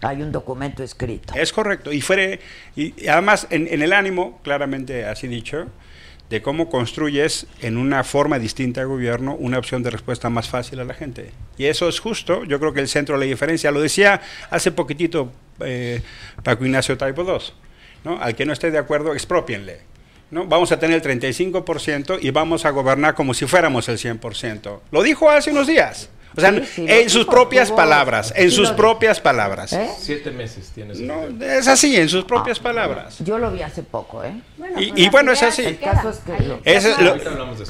[0.03, 1.35] Hay un documento escrito.
[1.35, 1.93] Es correcto.
[1.93, 2.41] Y, fue,
[2.77, 5.69] y y además en, en el ánimo, claramente así dicho,
[6.31, 10.81] de cómo construyes en una forma distinta de gobierno una opción de respuesta más fácil
[10.81, 11.31] a la gente.
[11.59, 14.73] Y eso es justo, yo creo que el centro de la diferencia, lo decía hace
[14.73, 15.31] poquitito
[15.61, 16.03] eh,
[16.43, 17.39] Paco Ignacio Taibo II,
[18.05, 18.21] ¿no?
[18.21, 19.81] al que no esté de acuerdo, expropienle.
[20.35, 20.45] ¿No?
[20.47, 24.81] Vamos a tener el 35% y vamos a gobernar como si fuéramos el 100%.
[24.91, 26.11] Lo dijo hace unos días.
[26.37, 29.21] O sea, Sí, sí, lo en sus dijo, propias palabras, en sí sus lo- propias
[29.21, 29.73] palabras.
[29.73, 29.89] ¿Eh?
[30.01, 30.99] Siete meses tienes.
[30.99, 33.19] No, es así, en sus propias palabras.
[33.21, 34.35] Yo lo vi hace poco, ¿eh?
[34.77, 35.63] Y, y bueno, es así.
[35.63, 37.17] El caso es que lo- es lo-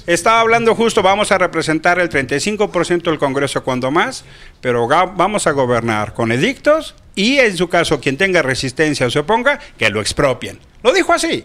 [0.06, 4.24] estaba hablando justo, vamos a representar el 35% del Congreso cuando más,
[4.62, 9.10] pero ga- vamos a gobernar con edictos y en su caso quien tenga resistencia o
[9.10, 10.58] se oponga, que lo expropien.
[10.82, 11.44] Lo dijo así.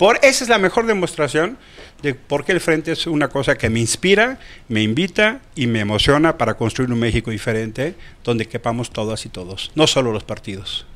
[0.00, 1.58] Por, esa es la mejor demostración
[2.02, 4.38] de por qué el Frente es una cosa que me inspira,
[4.68, 7.94] me invita y me emociona para construir un México diferente
[8.24, 10.86] donde quepamos todas y todos, no solo los partidos.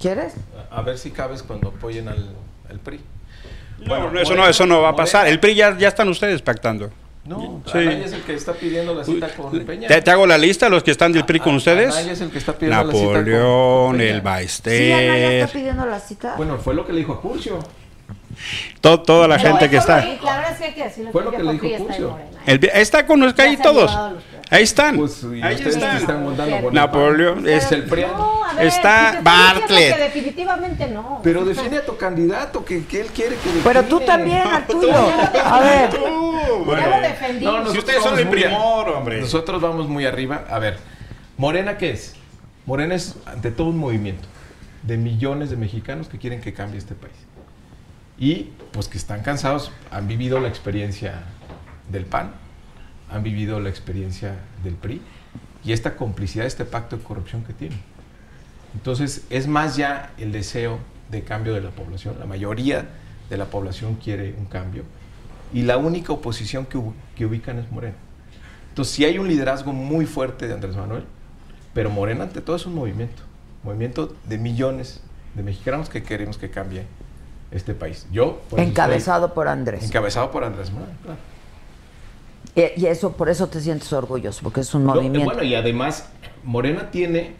[0.00, 0.34] ¿Quieres?
[0.70, 2.34] A ver si cabes cuando apoyen al,
[2.68, 3.00] al PRI.
[3.86, 5.26] No, no, eso no, eso no va a pasar.
[5.26, 6.90] El PRI ya, ya están ustedes pactando.
[7.24, 7.78] No, Sí.
[7.78, 9.88] Anaya es el que está pidiendo la cita con Peña.
[9.88, 11.94] ¿Te, te hago la lista, los que están del PRI con ustedes?
[11.94, 14.10] Anaya es el que está pidiendo la cita con- Napoleón, con Peña.
[14.10, 16.34] el Sí, Ana ya Baester, está pidiendo la cita.
[16.36, 17.58] Bueno, fue lo que le dijo a Curcio.
[18.80, 19.98] To- toda la No, gente que está.
[20.00, 20.18] es
[20.58, 21.12] que hay que decirlo.
[21.12, 23.06] Fue lo que le dijo está Curcio.
[23.06, 23.90] Con los ahí todos.
[24.50, 24.96] Ahí están.
[24.96, 25.96] Pues, ahí están.
[25.96, 28.02] están Napoleón es el PRI.
[28.02, 29.96] No, a ver, Está Bartlett.
[29.96, 31.20] que definitivamente no.
[31.22, 34.06] Pero define a tu candidato, que, que él quiere que Pero tú define.
[34.06, 34.92] también, al tuyo.
[35.44, 35.90] A ver.
[35.98, 36.82] Uh, bueno.
[36.82, 37.44] Ya lo defendí.
[37.46, 39.20] No, Si nosotros ustedes son vamos el primor, hombre.
[39.22, 40.44] Nosotros vamos muy arriba.
[40.50, 40.78] A ver,
[41.38, 42.14] ¿Morena qué es?
[42.66, 44.28] Morena es ante todo un movimiento
[44.82, 47.14] de millones de mexicanos que quieren que cambie este país.
[48.18, 51.22] Y pues que están cansados, han vivido la experiencia
[51.90, 52.32] del PAN,
[53.10, 55.00] han vivido la experiencia del PRI
[55.64, 57.80] y esta complicidad, este pacto de corrupción que tienen.
[58.74, 60.78] Entonces es más ya el deseo
[61.10, 62.16] de cambio de la población.
[62.18, 62.88] La mayoría
[63.28, 64.84] de la población quiere un cambio
[65.52, 67.96] y la única oposición que, ubi- que ubican es Morena.
[68.70, 71.04] Entonces sí hay un liderazgo muy fuerte de Andrés Manuel,
[71.74, 73.22] pero Morena ante todo es un movimiento,
[73.62, 75.02] movimiento de millones
[75.34, 76.84] de mexicanos que queremos que cambie
[77.52, 78.06] este país.
[78.12, 79.84] Yo por Encabezado por Andrés.
[79.84, 80.90] encabezado por Andrés Manuel.
[81.02, 81.18] claro.
[82.54, 85.24] Y, y eso, por eso te sientes orgulloso, porque es un No, movimiento.
[85.24, 86.08] bueno, y además,
[86.44, 87.34] Morena tiene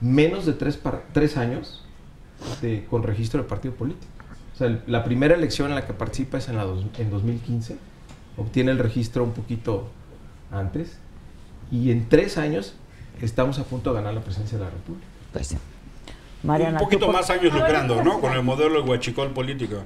[0.00, 1.84] menos de tres, par- tres años
[2.60, 4.12] de- con registro de partido político.
[4.54, 7.10] O sea, el- la primera elección en la que participa es en, la dos- en
[7.10, 7.76] 2015.
[8.36, 9.88] Obtiene el registro un poquito
[10.52, 10.98] antes.
[11.72, 12.74] Y en tres años
[13.22, 15.06] estamos a punto de ganar la presidencia de la República.
[15.32, 15.56] Pues sí.
[16.44, 18.20] Mariana, Un poquito ¿tú por- más años lucrando, ¿no?
[18.20, 19.76] Con el modelo de huachicol político.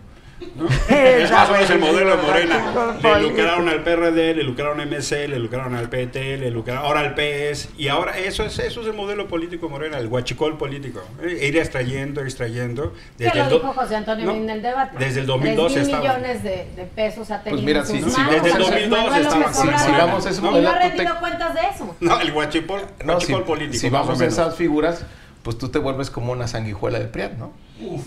[0.54, 0.68] ¿no?
[0.88, 2.94] Es más o menos el modelo de Morena.
[3.02, 7.00] Le lucraron al PRD, le lucraron a MC, le lucraron al PT, le lucraron ahora
[7.00, 7.70] al PS.
[7.76, 11.00] Y ahora eso es, eso es el modelo político de Morena, el huachicol político.
[11.22, 11.46] ¿eh?
[11.48, 12.92] Ir extrayendo, extrayendo.
[13.18, 14.96] ¿Qué Desde lo dijo José Antonio no, en el debate?
[14.96, 16.16] desde el 2012 Tres mil estaba.
[16.18, 18.64] millones de, de pesos ha tenido mira, en si- sus si manos vamos- Desde el
[18.64, 19.86] Andrés 2012 Manuel estaba López con- Obrador.
[19.86, 21.96] si vamos a ese no modelo, ha tú te- rendido cuentas de eso.
[21.98, 23.78] No, el huachicol, No, huachicol si, político.
[23.80, 25.04] si vamos a esas figuras,
[25.48, 27.52] pues tú te vuelves como una sanguijuela del PRIAN, ¿no?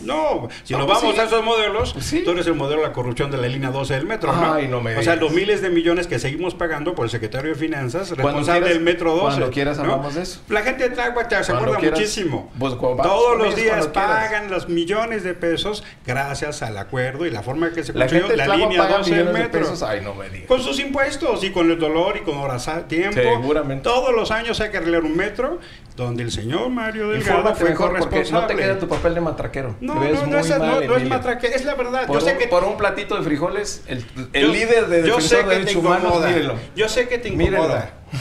[0.04, 1.22] No, si No, nos pues vamos sí.
[1.22, 2.22] a esos modelos, Pues sí.
[2.24, 4.54] tú eres el modelo de la corrupción de la línea 12 del metro, ¿no?
[4.54, 7.52] Ay, no me o sea, los miles de millones que seguimos pagando por el secretario
[7.52, 9.22] de Finanzas, responsable del metro 12.
[9.38, 9.84] cuando quieras ¿no?
[9.84, 10.42] hablamos de eso.
[10.50, 12.00] La gente de Tláhuac se acuerda quieras.
[12.00, 12.52] muchísimo.
[12.60, 13.88] Pues, Todos los días quieras.
[13.88, 18.56] pagan los millones de pesos gracias al acuerdo y la forma que se construyó la
[18.56, 19.74] línea paga 12 del de metro.
[19.88, 20.48] Ay, no me digas.
[20.48, 23.20] Con sus impuestos y con el dolor y con horas a tiempo.
[23.22, 23.84] Seguramente.
[23.84, 25.60] Todos los años hay que arreglar un metro
[25.96, 28.32] donde el señor Mario Delgado fue corresponsable.
[28.32, 29.61] no te queda tu papel de matraquero.
[29.80, 30.06] No, no, no
[30.40, 31.10] es, mal, no, no es Emilio.
[31.10, 32.08] matraque, es la verdad.
[32.08, 35.08] Por, yo sé un, que por un platito de frijoles, el, el yo- líder de
[35.08, 36.56] yo sé de que te humanos, incomoda.
[36.76, 37.62] Yo sé que te Mírenlo.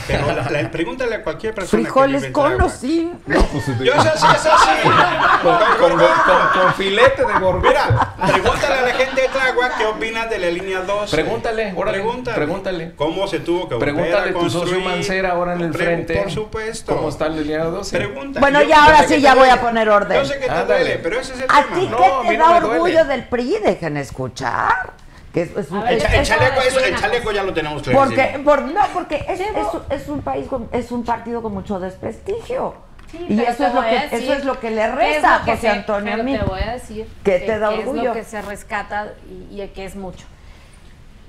[0.07, 1.83] Pero la- pregúntale a cualquier persona.
[1.83, 2.75] Frijoles con o Tláhuac.
[2.75, 3.19] sin.
[3.27, 4.69] Yo sé, sí, es así.
[5.41, 7.67] Con, con- con- con filete de gorgojo.
[7.67, 11.15] Mira, pregúntale a la gente de Tláhuac qué opinan de la línea 12.
[11.15, 12.35] Pregúntale, órale, pregúntale.
[12.37, 12.91] pregúntale.
[12.95, 14.79] ¿Cómo se tuvo que Pregúntale a tu socio?
[14.81, 16.15] Mancera ahora en el frente.
[16.15, 16.95] Por supuesto.
[16.95, 17.97] ¿Cómo está el lineado 12?
[17.97, 18.39] Pregunta.
[18.39, 20.17] Bueno, ya ahora sí ya voy a poner orden.
[20.21, 20.79] Yo sé que te Ándale.
[20.83, 21.75] duele, pero ese es el ¿A tema.
[21.79, 23.57] ti a qué mí te da orgullo del PRI?
[23.63, 24.93] Dejen escuchar.
[25.33, 26.95] Que es, es un, ver, El, es- chaleco, eso- el
[27.31, 30.91] ya lo tenemos porque, por, no, porque es, Llevo- es, es un país con, es
[30.91, 32.73] un partido con mucho desprestigio.
[33.09, 35.29] Sí, y eso es lo que decir eso es lo que le qué es resta
[35.29, 36.37] lo a que José se- Antonio a mí.
[36.37, 38.03] te voy a decir Que te da qué es orgullo.
[38.05, 39.13] lo que se rescata
[39.51, 40.25] y, y que es mucho.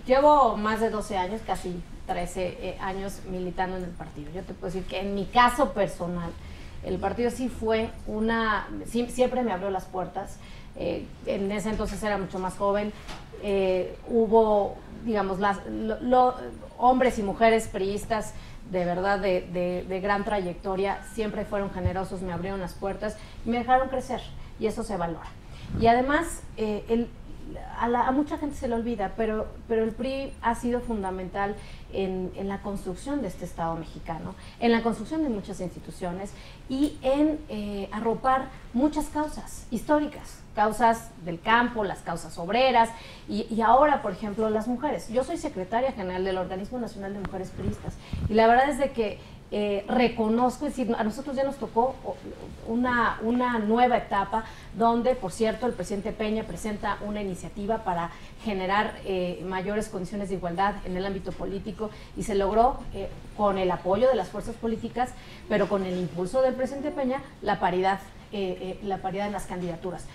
[0.07, 4.31] Llevo más de 12 años, casi 13 eh, años militando en el partido.
[4.35, 6.31] Yo te puedo decir que en mi caso personal,
[6.85, 10.39] el partido sí fue una, sí- siempre me abrió las puertas.
[10.77, 12.93] Eh, en ese entonces era mucho más joven.
[13.43, 16.35] Eh, hubo, digamos, las, lo-
[16.79, 18.35] hombres y mujeres priistas
[18.71, 23.59] de verdad de, de- gran trayectoria, siempre fueron generosos, me abrieron las puertas y me
[23.59, 24.21] dejaron crecer
[24.59, 25.29] y eso se valora.
[25.81, 27.07] Y además, eh,
[27.79, 31.55] a mucha gente se le olvida, pero, pero el PRI ha sido fundamental
[31.93, 36.33] en, en la construcción de este Estado mexicano, en la construcción de muchas instituciones
[36.69, 42.91] y en eh, arropar muchas causas históricas, causas del campo, las causas obreras
[43.29, 45.09] y, y ahora, por ejemplo, las mujeres.
[45.09, 47.95] Yo soy secretaria general del Organismo Nacional de Mujeres Priistas
[48.29, 49.19] y la verdad es de que
[49.55, 51.95] eh, reconozco, es decir, a nosotros ya nos tocó
[52.67, 54.45] una, una nueva etapa
[54.79, 58.11] donde, por cierto, el presidente Peña presenta una iniciativa para
[58.43, 63.59] generar eh, mayores condiciones de igualdad en el ámbito político y se logró eh, con
[63.59, 65.11] el apoyo de las fuerzas políticas,
[65.51, 68.01] pero con el impulso del presidente Peña, la paridad,
[68.83, 70.07] la paridad en las candidaturas,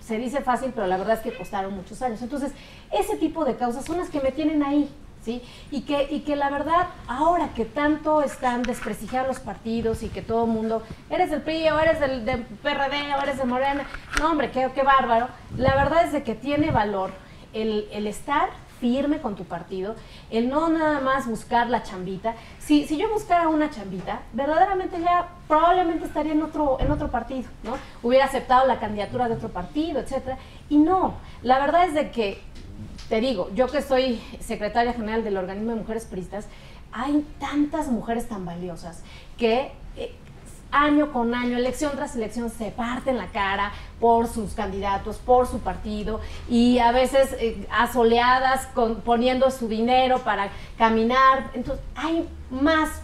[0.00, 2.22] se dice fácil, pero la verdad es que costaron muchos años.
[2.22, 2.52] Entonces,
[2.92, 4.88] ese tipo de causas son las que me tienen ahí,
[5.24, 5.42] ¿sí?
[5.72, 10.22] Y que, y que la verdad, ahora que tanto están desprestigiando los partidos y que
[10.22, 12.22] todo el mundo, eres del PRI o eres del
[12.62, 13.84] PRD o eres de Morena,
[14.20, 15.28] no hombre, qué, qué bárbaro.
[15.56, 17.10] La verdad es de que tiene valor
[17.52, 18.50] el, el estar
[18.80, 19.94] firme con tu partido,
[20.30, 22.34] el no nada más buscar la chambita.
[22.58, 27.48] Si, si yo buscara una chambita, verdaderamente ya probablemente estaría en otro, en otro partido,
[27.62, 27.76] ¿no?
[28.02, 30.38] Hubiera aceptado la candidatura de otro partido, etcétera.
[30.68, 32.40] Y no, la verdad es de que
[33.08, 36.48] te digo, yo que soy secretaria general del organismo de mujeres pristas,
[36.92, 39.02] hay tantas mujeres tan valiosas
[39.36, 40.14] que eh,
[40.76, 45.60] año con año, elección tras elección, se parten la cara por sus candidatos, por su
[45.60, 51.50] partido, y a veces eh, asoleadas, con, poniendo su dinero para caminar.
[51.54, 53.02] Entonces, hay más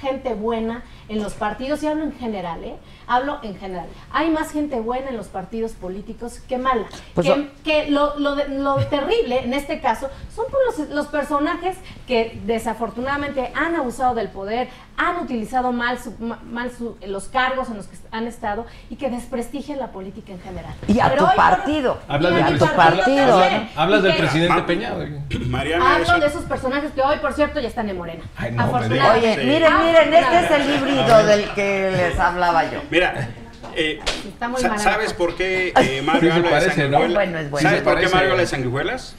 [0.00, 2.76] gente buena en los partidos, y hablo en general, ¿eh?
[3.06, 3.86] Hablo en general.
[4.12, 6.86] Hay más gente buena en los partidos políticos que mala.
[7.14, 10.88] Pues, que o- que lo, lo de- lo terrible en este caso son por los,
[10.90, 11.76] los personajes
[12.06, 17.68] que desafortunadamente han abusado del poder, han utilizado mal, su- ma- mal su- los cargos
[17.68, 20.72] en los que han estado y que desprestigian la política en general.
[20.86, 21.98] Y a Pero tu por- partido.
[22.08, 23.42] Hablas y del a mi presidente- partido.
[23.76, 24.90] Hablas Y del que- presidente Ma- Peña.
[24.94, 25.08] güey.
[25.48, 28.24] Mariana, Hablo eso- de esos personajes que hoy, por cierto, ya están en Morena.
[28.36, 29.30] Ay, no, Afortunadamente.
[29.40, 30.93] Oye, miren, miren, este es el
[31.26, 32.82] del que les hablaba yo.
[32.90, 33.28] Mira,
[33.76, 34.00] eh.
[34.78, 36.98] ¿sabes por qué eh, Mario Sí habla de parece, ¿no?
[36.98, 37.08] sanguijuelas?
[37.08, 37.68] Es bueno, bueno.
[37.68, 38.08] ¿Sabes Sí por qué.
[38.08, 39.16] Mario habla de sanguijuelas?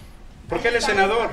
[0.50, 1.32] Porque él es senador.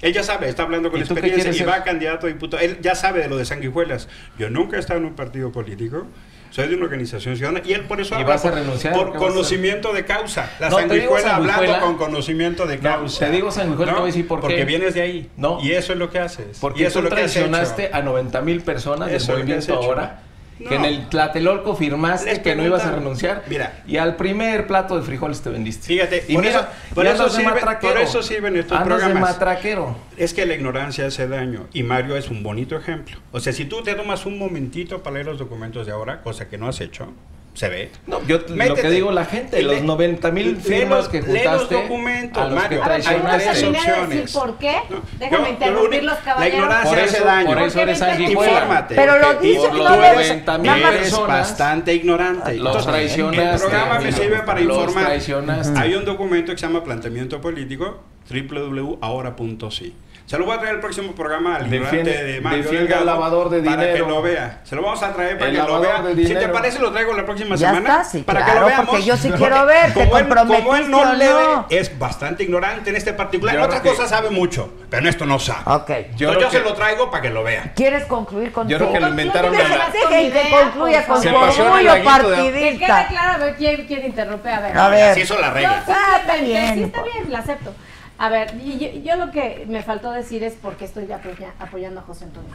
[0.00, 1.68] Él ya sabe, está hablando con ¿Y tú qué experiencia y ser?
[1.68, 2.62] va candidato a diputado.
[2.62, 4.08] Él ya sabe de lo de sanguijuelas.
[4.38, 6.06] Yo nunca he estado en un partido político.
[6.54, 8.94] Soy de una organización ciudadana y él por eso ¿Y habla vas a por, renunciar?
[8.94, 10.52] por ¿Qué vas a conocimiento de causa.
[10.60, 13.26] La No, sanguijuela hablando con conocimiento de No, causa.
[13.26, 14.46] te digo sanguijuela, te voy a decir por qué.
[14.46, 15.30] Porque vienes de ahí.
[15.36, 15.58] No.
[15.60, 16.56] Y eso es lo que haces.
[16.56, 17.48] y Porque eso tú es lo que has hecho.
[17.48, 20.20] traicionaste a 90 mil personas Eso es del que movimiento ahora.
[20.64, 20.70] No.
[20.70, 23.44] Que en el Tlatelolco firmaste Les que no ibas a renunciar.
[23.48, 23.82] Mira.
[23.86, 25.86] Y al primer plato de frijoles te vendiste.
[25.86, 29.30] Fíjate, y por mira, eso- por eso sirve- por eso sirven estos Andas de programas.
[29.32, 29.96] matraquero.
[30.16, 33.16] Es que la ignorancia hace daño y Mario es un bonito ejemplo.
[33.32, 36.48] O sea, si tú te tomas un momentito para leer los documentos de ahora, cosa
[36.48, 37.12] que no has hecho,
[37.54, 37.90] se ve.
[38.06, 38.82] No, yo lo Métete.
[38.82, 42.42] que digo la gente, los lee- 90 mil firmas los- que lee los juntaste documentos,
[42.42, 42.80] a los Mario.
[42.82, 43.02] que no Hay
[43.38, 44.32] tres opciones.
[44.32, 44.76] por qué.
[45.18, 46.38] Déjame yo- yo lo único- caballeros.
[46.40, 47.46] La ignorancia Por hace eso- daño.
[47.46, 48.52] por eso eres sanguijuela.
[48.52, 48.94] Infórmate.
[48.96, 52.54] Pero lo dice tú- que tú no eres- debes- 90 mil eres bastante ignorante.
[52.54, 53.52] los Entonces, traicionaste.
[53.54, 55.04] El programa me Los sirve para informar.
[55.04, 55.78] traicionaste.
[55.78, 59.94] Hay un documento que se llama Planteamiento Político, www.ahora.si.
[60.26, 63.50] Se lo voy a traer al próximo programa al Defiende- de Mario Delgado al lavador
[63.50, 64.08] de para que dinero.
[64.08, 64.60] lo vea.
[64.64, 66.00] Se lo vamos a traer para El que lo vea.
[66.00, 66.52] de Si te dinero.
[66.54, 67.90] parece, lo traigo la próxima Ya semana.
[67.90, 68.86] está, sí, para que claro, lo veamos.
[68.88, 71.66] porque yo sí quiero ver, te como él, como él no comprometiste lee, no.
[71.68, 73.54] es bastante ignorante en este particular.
[73.54, 75.60] Yo En otras creo que- cosas sabe mucho, pero en esto no sabe.
[75.66, 75.90] Ok.
[76.16, 77.72] Yo Entonces yo se que- lo traigo para que lo vea.
[77.76, 81.28] ¿Quieres concluir con Yo creo que lo inventaron a la- que concluya con Se su
[81.28, 83.08] el orgullo de- Que quede partidista.
[83.08, 84.48] claro a ver quién, interrumpe.
[84.50, 84.78] A ver.
[84.78, 85.10] A ver.
[85.10, 85.84] Así hizo la Yo regla.
[85.86, 86.74] Ah, está bien.
[86.76, 87.74] Sí, está bien, la acepto.
[88.18, 91.54] A ver, y yo, yo lo que me faltó decir es por qué estoy apoya-
[91.58, 92.50] apoyando a José Antonio.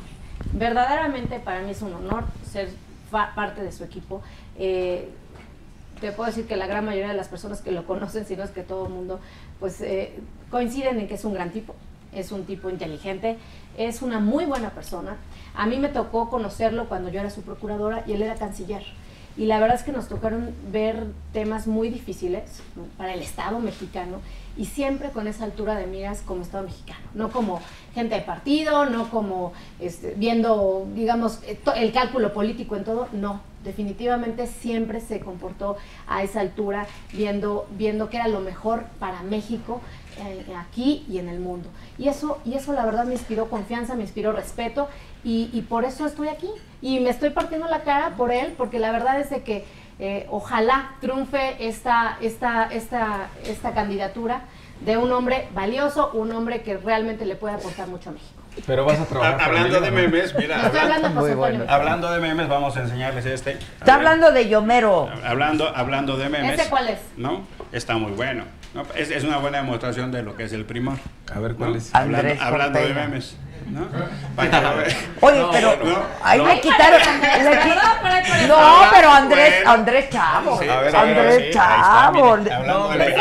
[0.54, 2.70] Verdaderamente para mí es un honor ser
[3.12, 4.22] parte de su equipo.
[4.58, 5.10] Eh,
[6.00, 8.44] te puedo decir que la gran mayoría de las personas que lo conocen, si no
[8.44, 9.20] es que todo el mundo,
[9.60, 10.18] pues eh,
[10.50, 11.76] coinciden en que es un gran tipo,
[12.14, 13.38] es un tipo inteligente,
[13.78, 15.18] es una muy buena persona.
[15.56, 18.84] A mí me tocó conocerlo cuando yo era su procuradora y él era canciller.
[19.38, 21.04] y la verdad es que nos tocaron ver
[21.34, 22.62] temas muy difíciles
[22.98, 24.20] para el Estado mexicano
[24.60, 27.62] y siempre con esa altura de miras como Estado mexicano, no como
[27.94, 33.40] gente de partido, no como este, viendo, digamos, eh, el cálculo político en todo, no,
[33.64, 35.78] definitivamente siempre se comportó
[36.10, 39.80] a esa altura, viendo, viendo que era lo mejor para México
[40.18, 41.70] eh, aquí y en el mundo.
[41.98, 44.90] Y eso, y eso la verdad me inspiró confianza, me inspiró respeto
[45.24, 46.50] y, y por eso estoy aquí.
[46.82, 49.66] Y me estoy partiendo la cara por él, porque la verdad es de que
[50.00, 54.42] eh, ojalá triunfe esta, esta, esta, esta candidatura
[54.82, 58.42] de un hombre valioso, un hombre que realmente le puede aportar mucho a México.
[58.66, 59.42] Pero vas a trabajar.
[59.42, 61.66] Hablando mí, de memes, mira, Estoy hablando José Antonio.
[61.68, 63.52] hablando de memes, vamos a enseñarles este.
[63.52, 65.10] Está hablando de Yomero.
[65.24, 66.60] Hablando, hablando de memes.
[66.60, 67.00] ¿Ese cuál es?
[67.16, 67.44] ¿No?
[67.72, 68.46] Está muy bueno.
[68.74, 68.84] ¿no?
[68.96, 70.98] Es, es una buena demostración de lo que es el primor.
[71.34, 71.94] A ver cuál es.
[71.94, 73.38] Hablando, Andrés hablando de memes.
[75.22, 76.46] Oye, No, pero no, ahí no.
[76.48, 77.00] le quitaron.
[77.44, 78.58] Le qui- no,
[78.92, 79.72] pero Andrés, Bueno.
[79.72, 80.60] Andrés Chavo.
[80.60, 82.38] Sí, ver, Andrés sí, está, Chavo.
[82.38, 83.16] mire, hablando, No, del.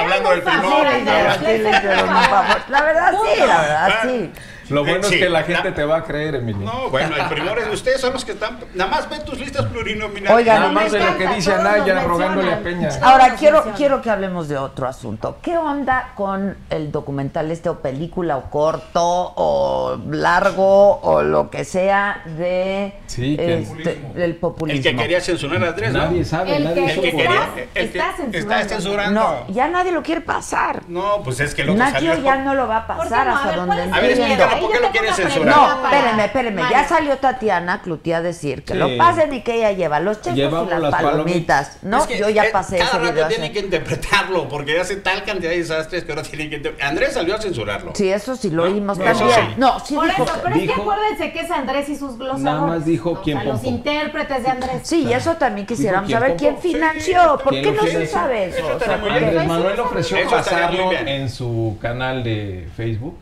[2.68, 4.32] La verdad sí, la verdad sí.
[4.70, 6.64] Lo bueno Sí, es que la gente te va a creer, Emilio.
[6.64, 8.58] No, bueno, el primor es ustedes son los que están.
[8.74, 10.30] Nada más ven tus listas plurinominales.
[10.36, 12.58] Oigan, Nada más de lo que dice Anaya rogándole a.
[12.60, 12.88] Peña.
[13.02, 15.38] Ahora quiero, quiero que hablemos de otro asunto.
[15.42, 19.00] ¿Qué onda con el documental este o película o corto
[19.36, 24.82] o largo o lo que sea de Sí, que- este, el El populismo?
[24.82, 25.98] que quería censurar a Andrés, ¿no?
[26.00, 27.48] Nadie sabe, El nadie que- El que quería.
[27.56, 28.54] El que estás censurando.
[28.54, 29.20] está censurando.
[29.20, 30.82] No, ya nadie lo quiere pasar.
[30.88, 32.14] No, pues es que el otro Nacho salió.
[32.22, 33.36] ya no lo va a ¿Por qué pasar no?
[33.36, 34.18] Hasta donde ¿cuál es A ver, el
[34.58, 35.56] Ahí ¿por qué lo una censurar?
[35.56, 36.62] No, para espéreme, espéreme.
[36.70, 38.78] Ya salió Tatiana Clutía a decir que Sí.
[38.78, 41.78] lo pasen y que ella lleva los chefos y Llevamos las, las palomitas.
[41.82, 41.98] ¿no?
[41.98, 43.28] Es que, Yo ya eh, pasé cada ese rato video.
[43.28, 47.34] tienen que interpretarlo porque hace tal cantidad de desastres que ahora tienen que Andrés salió
[47.34, 47.92] a censurarlo.
[47.94, 48.72] Sí, eso sí lo ¿No?
[48.72, 49.30] oímos Eso también.
[49.48, 49.54] sí.
[49.56, 52.44] No, sí Por dijo eso, pero es que acuérdense que es Andrés y sus glosadores.
[52.44, 53.22] Nada más dijo ¿no?
[53.22, 54.80] quién O sea, los intérpretes de Andrés.
[54.82, 57.38] Sí, y eso también quisiéramos saber quién financió.
[57.42, 58.78] ¿Por ¿Quién qué no se sabe eso?
[59.08, 63.16] Andrés Manuel ofreció pasarlo en su canal de Facebook.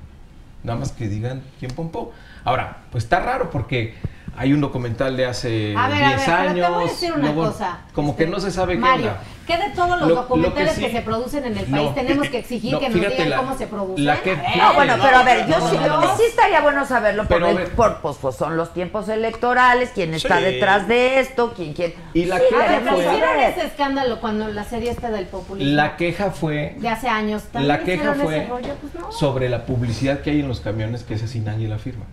[0.66, 2.12] Nada más que digan quién pompó.
[2.44, 3.94] Ahora, pues está raro porque
[4.37, 6.66] hay un documental de hace A ver, a 10 ver, pero años.
[6.66, 7.78] te voy a decir una luego, cosa.
[7.95, 9.22] Como que este, no se sabe qué Mario, onda.
[9.47, 11.76] ¿qué de todos los Lo- lo documentales que que, sí- se producen en el No.
[11.76, 14.05] país tenemos que exigir No, que nos fíjate digan la- cómo se producen?
[14.05, 14.57] la que- ver.
[14.59, 17.47] No, bueno, No, pero a ver, yo no, sí, no, sí estaría bueno saberlo Pero,
[17.47, 17.72] porque a ver.
[17.74, 20.45] por, pues, pues, son los tiempos electorales, quién está Sí.
[20.45, 21.95] detrás de esto, quién quién.
[22.12, 25.97] Y la Sí, queja queremos fue- ese escándalo cuando la serie esta del populismo La
[25.97, 27.43] queja fue de hace años.
[27.45, 29.12] también la queja fue pues no.
[29.12, 32.05] sobre la publicidad que hay en los camiones que esa sí nadie la firma.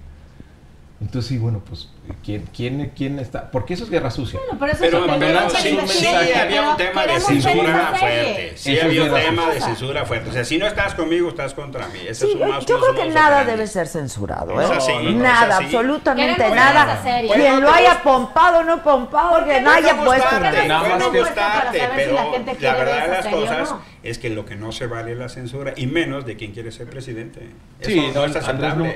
[1.03, 1.89] Entonces, sí, bueno, pues,
[2.23, 3.51] ¿quién, quién, quién está?
[3.51, 4.39] Porque eso es guerra sucia.
[4.39, 8.53] Bueno, pero eso Pero, es pero sí, había un tema de censura fuerte.
[8.55, 10.29] Sí Eso había es un tema de censura fuerte.
[10.29, 11.99] O sea, si no estás conmigo, estás contra mí.
[12.07, 15.13] Ese Sí, es un más yo creo que nada debe ser censurado, ¿eh?
[15.13, 15.65] Nada, así.
[15.65, 17.01] absolutamente Queremos nada.
[17.03, 20.39] Quien lo haya pompado, no pompado, que no Puede haya puesto.
[20.39, 22.15] Nada más que- gustarte, pero
[22.61, 25.27] la verdad de las o cosas es que lo que no se vale es la
[25.27, 27.49] censura, y menos de quien quiere ser presidente.
[27.81, 28.25] Sí, no,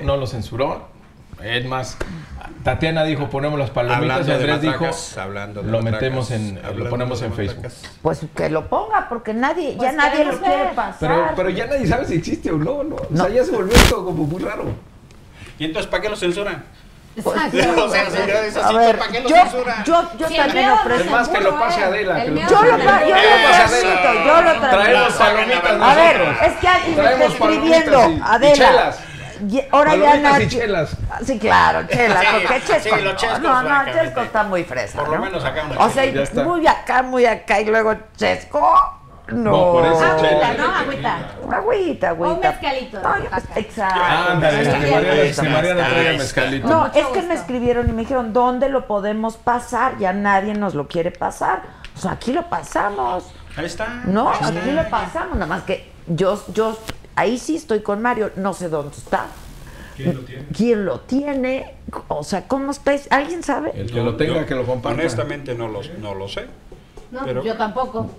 [0.03, 0.96] no lo censuró.
[1.43, 1.97] Es más,
[2.63, 6.31] Tatiana dijo ponemos las palomitas y Andrés de dijo matracas, hablando de lo matracas, metemos
[6.31, 7.67] en, lo ponemos en Facebook.
[8.01, 10.95] Pues que lo ponga, porque nadie, ya Pues nadie lo quiere pasar.
[10.99, 12.95] Pero, pero ya nadie sabe si existe o no, ¿no?
[12.95, 13.25] O No.
[13.25, 14.65] sea, ya se volvió esto como muy raro.
[15.59, 16.63] ¿Y entonces para qué lo censuran?
[17.15, 17.57] Exacto.
[17.85, 19.35] o sea, si ya es A así, ver, ¿para qué lo yo,
[20.35, 21.03] también ofrezco.
[21.03, 21.83] Es más, que lo pase.
[21.83, 24.69] Adela, Yo lo, yo lo yo lo transmito.
[24.69, 28.95] Traemos palomitas A ver, es que alguien me está escribiendo, Adela.
[29.49, 30.57] Y ahora ya Palomitas y Nacho.
[30.59, 30.97] chelas.
[31.25, 32.95] Sí, claro, chelas, Sí, porque Chesco.
[32.97, 33.85] sí, los Chescos, no, no.
[33.93, 34.99] Chesco está muy fresa.
[34.99, 35.21] Por lo ¿no?
[35.23, 36.43] menos acá una O sea, Ya está.
[36.43, 38.59] muy acá, muy acá, y luego Chesco.
[39.29, 39.51] No.
[39.51, 40.53] No, por eso, Agüita, Chela.
[40.53, 40.75] ¿no?
[40.75, 41.17] Agüita.
[41.51, 42.49] Agüita, Un agüita.
[42.51, 42.99] mezcalito.
[43.01, 43.59] No, yo- Oaxaca.
[43.59, 44.01] exacto.
[44.31, 45.49] Ándale, que.
[45.49, 46.67] Mariana, Mariana mezcalito.
[46.69, 49.97] No, es que me escribieron y me dijeron, ¿dónde lo podemos pasar?
[49.97, 51.63] Ya nadie nos lo quiere pasar.
[51.97, 53.25] O sea, aquí lo pasamos.
[53.57, 53.88] Ahí está.
[54.05, 54.47] No, ahí está.
[54.61, 55.33] aquí lo pasamos.
[55.33, 56.77] Nada más que yo, yo,
[57.18, 58.32] ahí sí estoy con Mario.
[58.38, 59.28] No sé dónde está.
[59.97, 60.45] ¿Quién lo tiene?
[60.55, 61.74] ¿Quién lo tiene?
[62.07, 63.07] O sea, ¿cómo estáis?
[63.11, 63.72] ¿Alguien sabe?
[63.76, 64.99] El que lo tenga, Yo, que lo comparta.
[65.01, 66.45] Honestamente no lo, no lo sé.
[67.11, 68.09] No, Pero- yo tampoco.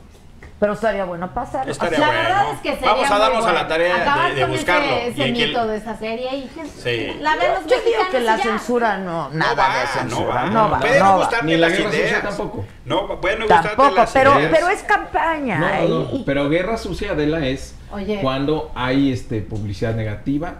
[0.60, 1.70] Pero estaría bueno pasarlo.
[1.70, 2.22] Estaría la bueno.
[2.22, 4.92] verdad es que sería Vamos a darnos a la tarea acabar de, de con buscarlo.
[4.96, 7.16] Ese, ese y mito de esa serie y que Sí.
[7.20, 8.42] la los Yo digo que la ya.
[8.42, 10.46] censura no, nada no va, de censura.
[10.46, 10.78] no va.
[10.80, 11.16] No no va.
[11.18, 12.64] gustarte Ni la las guerra sucia tampoco.
[12.84, 13.06] No,
[13.46, 14.52] Tampoco, las pero, ideas.
[14.52, 15.58] pero es campaña.
[15.60, 18.18] No, no, y- pero guerra sucia Adela es Oye.
[18.20, 20.54] cuando hay este publicidad negativa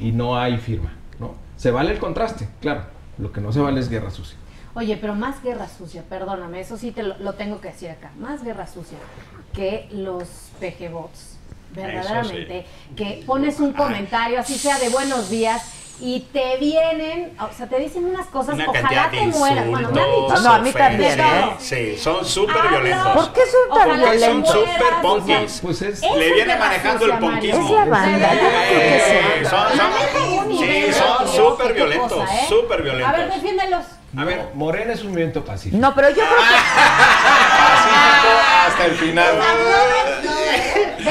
[0.00, 1.36] y no hay firma, ¿no?
[1.56, 2.82] Se vale el contraste, claro.
[3.18, 4.36] Lo que no se vale es guerra sucia.
[4.74, 8.10] Oye, pero más guerra sucia, perdóname, eso sí te lo, lo tengo que decir acá.
[8.18, 8.98] Más guerra sucia
[9.56, 10.28] que los
[10.60, 11.32] PG bots.
[11.72, 12.64] Verdaderamente.
[12.96, 17.78] Que pones un comentario, así sea de buenos días, y te vienen, o sea, te
[17.78, 19.66] dicen unas cosas, Una ojalá te mueras.
[19.66, 20.06] Bueno, me han dicho.
[20.06, 21.20] insultos, No, a mí también.
[21.20, 21.54] ¿eh?
[21.58, 23.12] Sí, son súper violentos.
[23.14, 24.54] ¿Por qué son tan son violentos?
[24.54, 25.60] mueras, súper punkis.
[25.62, 26.02] Pues es.
[26.02, 27.64] Le viene manejando el punkismo.
[27.64, 29.50] Es la banda, yo no creo que sea.
[29.50, 33.34] Son, son, sí, son súper violentos, súper A ver, violentos.
[33.34, 33.84] defiéndelos.
[34.18, 35.76] A ver, Morena es un movimiento pacífico.
[35.80, 36.34] No, pero yo creo que
[38.66, 39.38] hasta el final.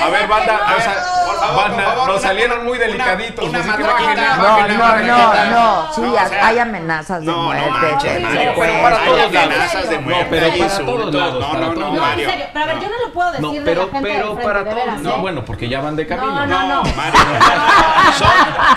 [0.04, 3.46] A ver, banda, o sea, banda, nos salieron muy delicaditos.
[3.48, 5.94] una una No, no, no, no.
[5.94, 7.70] Sí, No, o sea, hay amenazas de no, no muerte.
[7.70, 8.62] manches, por Mario, supuesto.
[8.62, 9.36] pero para todos lados.
[9.46, 10.96] amenazas de No, muerte, pero para insultos.
[11.12, 11.94] todos lados, No, para no, no.
[11.94, 12.26] No, Mario.
[12.26, 12.82] en serio, pero a ver, no.
[12.82, 14.86] yo no lo puedo decir No, de la pero, gente pero para frente, de todos.
[14.86, 15.20] veras, No, ¿eh?
[15.22, 16.34] bueno, porque ya van de camino.
[16.34, 16.84] No, no, no.
[16.96, 17.20] Mario.
[18.18, 18.28] Son,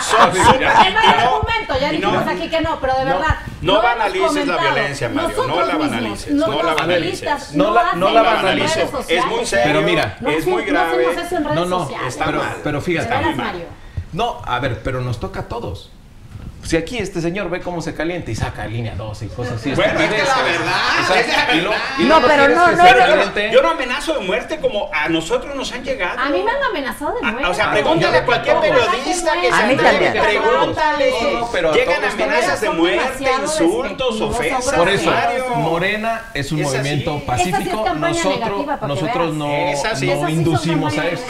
[0.00, 3.18] son no y hay no- argumento, ya dijimos no- aquí que no, pero de no,
[3.18, 3.36] verdad.
[3.62, 7.54] No hemos banalices la violencia, Mario, no Nosotros la mismos, banalices, los no la banalices.
[7.54, 8.88] No la- no la banalices.
[9.08, 9.64] Es muy serio.
[9.66, 11.06] Pero mira, No es muy no grave.
[11.54, 12.56] No, no, está pero, mal.
[12.62, 13.34] pero fíjate.
[13.34, 13.64] Mario.
[14.12, 15.90] No, a ver, pero nos toca a todos.
[16.64, 19.72] Si aquí este señor ve cómo se calienta y saca línea 12 y cosas así.
[19.72, 20.58] Bueno, es que la estupideces.
[20.58, 21.84] verdad, es la y lo- verdad.
[21.98, 22.82] y No, pero no, que no, se no,
[23.34, 26.18] Pero yo no, amenazo de muerte como a nosotros nos han llegado.
[26.18, 27.48] A mí me han amenazado de Ah, muerte.
[27.50, 30.24] O sea, pregúntale a cualquier periodista que A se mí atreve, también.
[30.24, 31.12] pregúntale.
[31.52, 34.74] Pero Llegan amenazas de muerte, insultos, ofensas.
[34.74, 35.10] Por eso.
[35.56, 37.86] Morena es un movimiento pacífico.
[37.94, 41.24] nosotros nosotros no, inducimos a eso.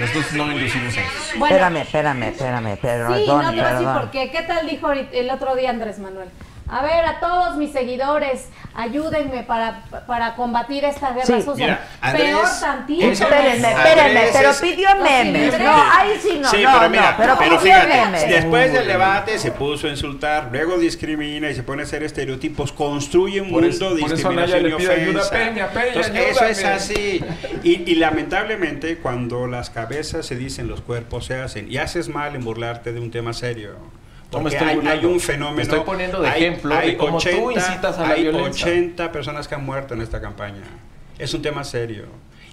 [0.00, 1.38] Nosotros no inducimos a eso.
[1.38, 4.00] Bueno, Espérame, espérame, espérame, perdón, Sí, no te voy a decir perdón.
[4.00, 4.30] por qué.
[4.30, 6.28] ¿Qué tal dijo el otro día Andrés Manuel?
[6.68, 11.42] A ver, a todos mis seguidores, ayúdenme para, para combatir esta guerra Sí.
[11.42, 11.56] social.
[11.70, 13.06] Mira, Andrés- Peor tantito.
[13.06, 15.58] Espérenme, Andrés espérenme, pero pidió memes.
[15.60, 18.28] No, ahí sí no, sí, no, pero mira, no, pero, fíjate, memes.
[18.28, 22.72] después del debate se puso a insultar, luego discrimina y se pone a hacer estereotipos,
[22.72, 25.30] construye un Por mundo de discriminación y ofensa.
[25.30, 27.24] Peña, Peña, Entonces, eso es así.
[27.62, 32.34] Y, y lamentablemente, cuando las cabezas se dicen, los cuerpos se hacen, y haces mal
[32.34, 33.76] en burlarte de un tema serio.
[34.32, 35.62] No me Porque estoy hay, un fenómeno.
[35.62, 38.66] Estoy poniendo de hay- ejemplo de hay cómo tú incitas a la hay violencia.
[38.66, 40.62] 80 personas que han muerto en esta campaña.
[41.18, 42.04] Es un tema serio.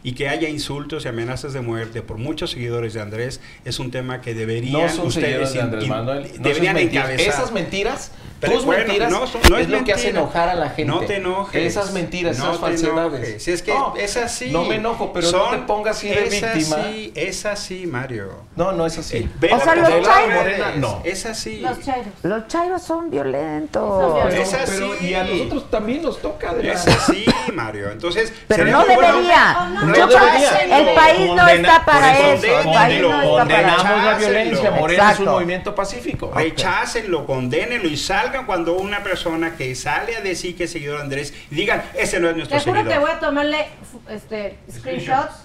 [0.05, 3.89] Y que haya insultos y amenazas de muerte por muchos seguidores de Andrés es un
[3.89, 6.27] tema que deberían No son ustedes de in- Andrés in- Manuel.
[6.37, 7.27] No deberían encabezar.
[7.27, 8.11] Esas mentiras,
[8.43, 10.21] Pero tus bueno, mentiras, no son- no es, es lo que hace mentira.
[10.21, 10.85] enojar a la gente.
[10.85, 11.63] No te enojes.
[11.65, 13.43] Esas mentiras, No esas falsedades.
[13.43, 14.51] Si es que No, es así.
[14.51, 16.75] No me enojo, pero no Son- te pongas así de es víctima.
[16.77, 18.29] Así, es así, Mario.
[18.55, 19.17] No, no es así.
[19.41, 21.01] Eh, O sea, los chairos- Morena, no.
[21.03, 21.59] Es así.
[21.59, 22.13] Los chairos.
[22.23, 24.23] Los chairos son violentos.
[24.23, 24.73] Pero, Es así.
[24.77, 26.53] pero- y a nosotros también nos toca.
[26.53, 27.91] De Es así, Mario.
[27.91, 29.53] Entonces, Pero no bueno- debería.
[29.73, 30.57] No, no, Yo no debería.
[30.89, 32.45] el país no Condena- está para por eso.
[32.59, 34.05] El país no está para Condenamos eso.
[34.05, 34.71] la violencia.
[34.71, 36.31] Morena es un movimiento pacífico.
[36.35, 41.03] Rechácenlo, condénenlo y salgan cuando una persona que sale a decir que es seguidor de
[41.03, 42.93] Andrés y digan, ese no es nuestro Te juro seguidor.
[42.93, 43.67] que voy a tomarle
[44.09, 45.42] este, screenshots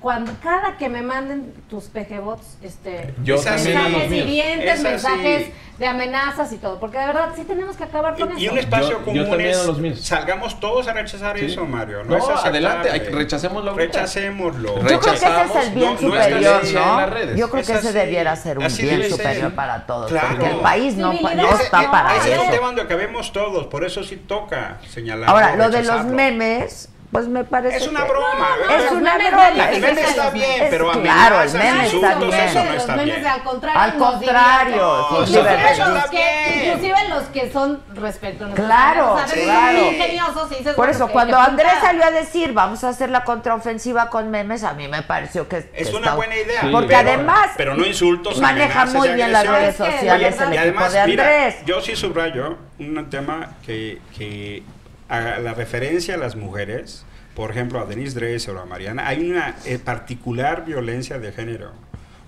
[0.00, 6.56] cuando cada que me manden tus PGBots, este, Yo mensajes hirientes, mensajes de amenazas y
[6.56, 8.52] todo, porque de verdad sí tenemos que acabar con Y, y eso.
[8.54, 10.00] un espacio Yo- yo común también es, a los míos.
[10.00, 11.44] salgamos todos a rechazar Sí.
[11.46, 12.02] eso, Mario.
[12.04, 13.74] No, No, es adelante, hay que- rechacémoslo.
[13.74, 14.76] Rechacémoslo.
[14.76, 16.68] Yo creo que ese es Rechazamos, el bien no- superior, ¿no?
[16.68, 17.36] en las redes.
[17.38, 17.98] Yo creo que ese así.
[17.98, 20.10] debería ser un Así bien superior para todos.
[20.10, 20.28] Claro.
[20.30, 22.50] Porque el país no, no Ese- está para ese es eso.
[22.50, 25.28] tema donde acabemos todos, por eso sí toca señalar.
[25.28, 27.78] Ahora, lo de los memes, pues me parece.
[27.78, 28.48] Es una que- broma.
[28.78, 29.70] Es una memes broma.
[29.70, 32.32] El meme está bien, Es- pero claro, el meme está bien.
[32.34, 33.26] eso no está bien.
[33.26, 33.80] al contrario.
[33.80, 36.62] Al contrario, sí, Inclusive los que-.
[36.66, 39.44] Inclusive los que son respecto a nuestros Claro, amigos, ¿sabes?
[39.44, 40.76] claro.
[40.76, 44.74] Por eso, cuando Andrés salió a decir vamos a hacer la contraofensiva con memes, a
[44.74, 46.60] mí me pareció que Es que una está- buena idea.
[46.60, 46.68] Sí.
[46.70, 48.38] Porque pero- además Pero no insultos.
[48.40, 51.56] maneja muy bien las redes sociales el Y equipo además, de mira, Andrés.
[51.64, 54.62] yo sí subrayo un tema que, que
[55.08, 57.04] a la referencia a las mujeres,
[57.34, 61.72] por ejemplo, a Denise Dresser o a Mariana, hay una eh, particular violencia de género.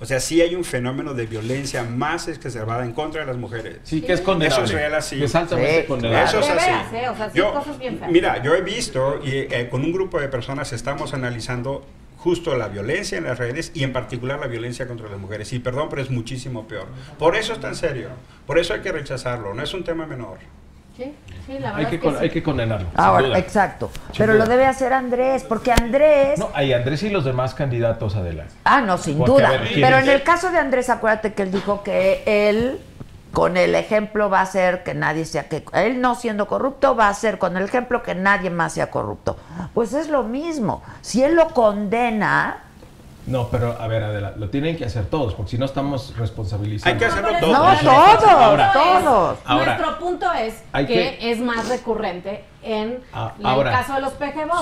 [0.01, 3.79] O sea, sí hay un fenómeno de violencia más exacerbada en contra de las mujeres.
[3.83, 4.65] Sí, que es condenable.
[4.65, 5.19] Eso es real así.
[5.19, 6.25] Que es altamente Sí, condenable.
[6.25, 6.67] Eso es así.
[6.71, 7.09] veras, ¿eh?
[7.09, 8.11] O sea, sí, Yo- cosas bien feas.
[8.13, 11.85] mira, yo he visto y eh, con un grupo de personas estamos analizando
[12.17, 15.53] justo la violencia en las redes y en particular la violencia contra las mujeres.
[15.53, 16.87] Y perdón, pero es muchísimo peor.
[17.19, 18.11] Por eso es tan serio.
[18.47, 19.53] Por eso hay que rechazarlo.
[19.53, 20.39] No es un tema menor.
[20.99, 21.15] Sí,
[21.47, 22.23] sí, la verdad Hay que, es que con- sí.
[22.25, 22.89] hay que condenarlo.
[22.91, 23.39] sin Ahora, duda.
[23.39, 23.91] exacto.
[24.11, 24.45] Sin Pero duda.
[24.45, 26.39] lo debe hacer Andrés, porque Andrés.
[26.41, 28.53] No, hay Andrés y los demás candidatos adelante.
[28.65, 29.49] Ah, no, sin Porque, duda.
[29.49, 30.05] a ver, ¿quién Pero es?
[30.05, 32.81] en el caso de Andrés, acuérdate que él dijo que él,
[33.33, 35.63] con el ejemplo, va a hacer que nadie sea que.
[35.73, 39.37] Él no siendo corrupto, va a hacer con el ejemplo que nadie más sea corrupto.
[39.75, 40.83] Pues es lo mismo.
[41.01, 42.65] Si él lo condena.
[43.29, 46.93] No, pero a ver, Adela, lo tienen que hacer todos, porque si no estamos responsabilizando.
[46.95, 47.53] Hay que hacerlo todos.
[47.53, 49.39] No, todos, Ahora, todos.
[49.45, 54.13] ahora, Nuestro punto es que, que- es más recurrente en Ah, el caso de los.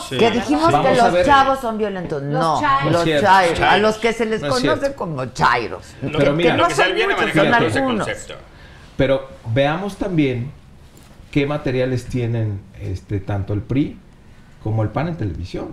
[0.08, 0.18] Sí.
[0.18, 2.22] Que dijimos Vamos que los chavos son violentos.
[2.22, 2.92] Los no, chairos.
[2.92, 5.94] los chairos, a los que se les No es conoce como chairos.
[6.00, 8.08] Pero que, mira, que lo no que son viene muchos, son algunos.
[8.96, 10.50] Pero veamos también
[11.30, 13.98] qué materiales tienen este, tanto el PRI
[14.62, 15.68] como el PAN en televisión.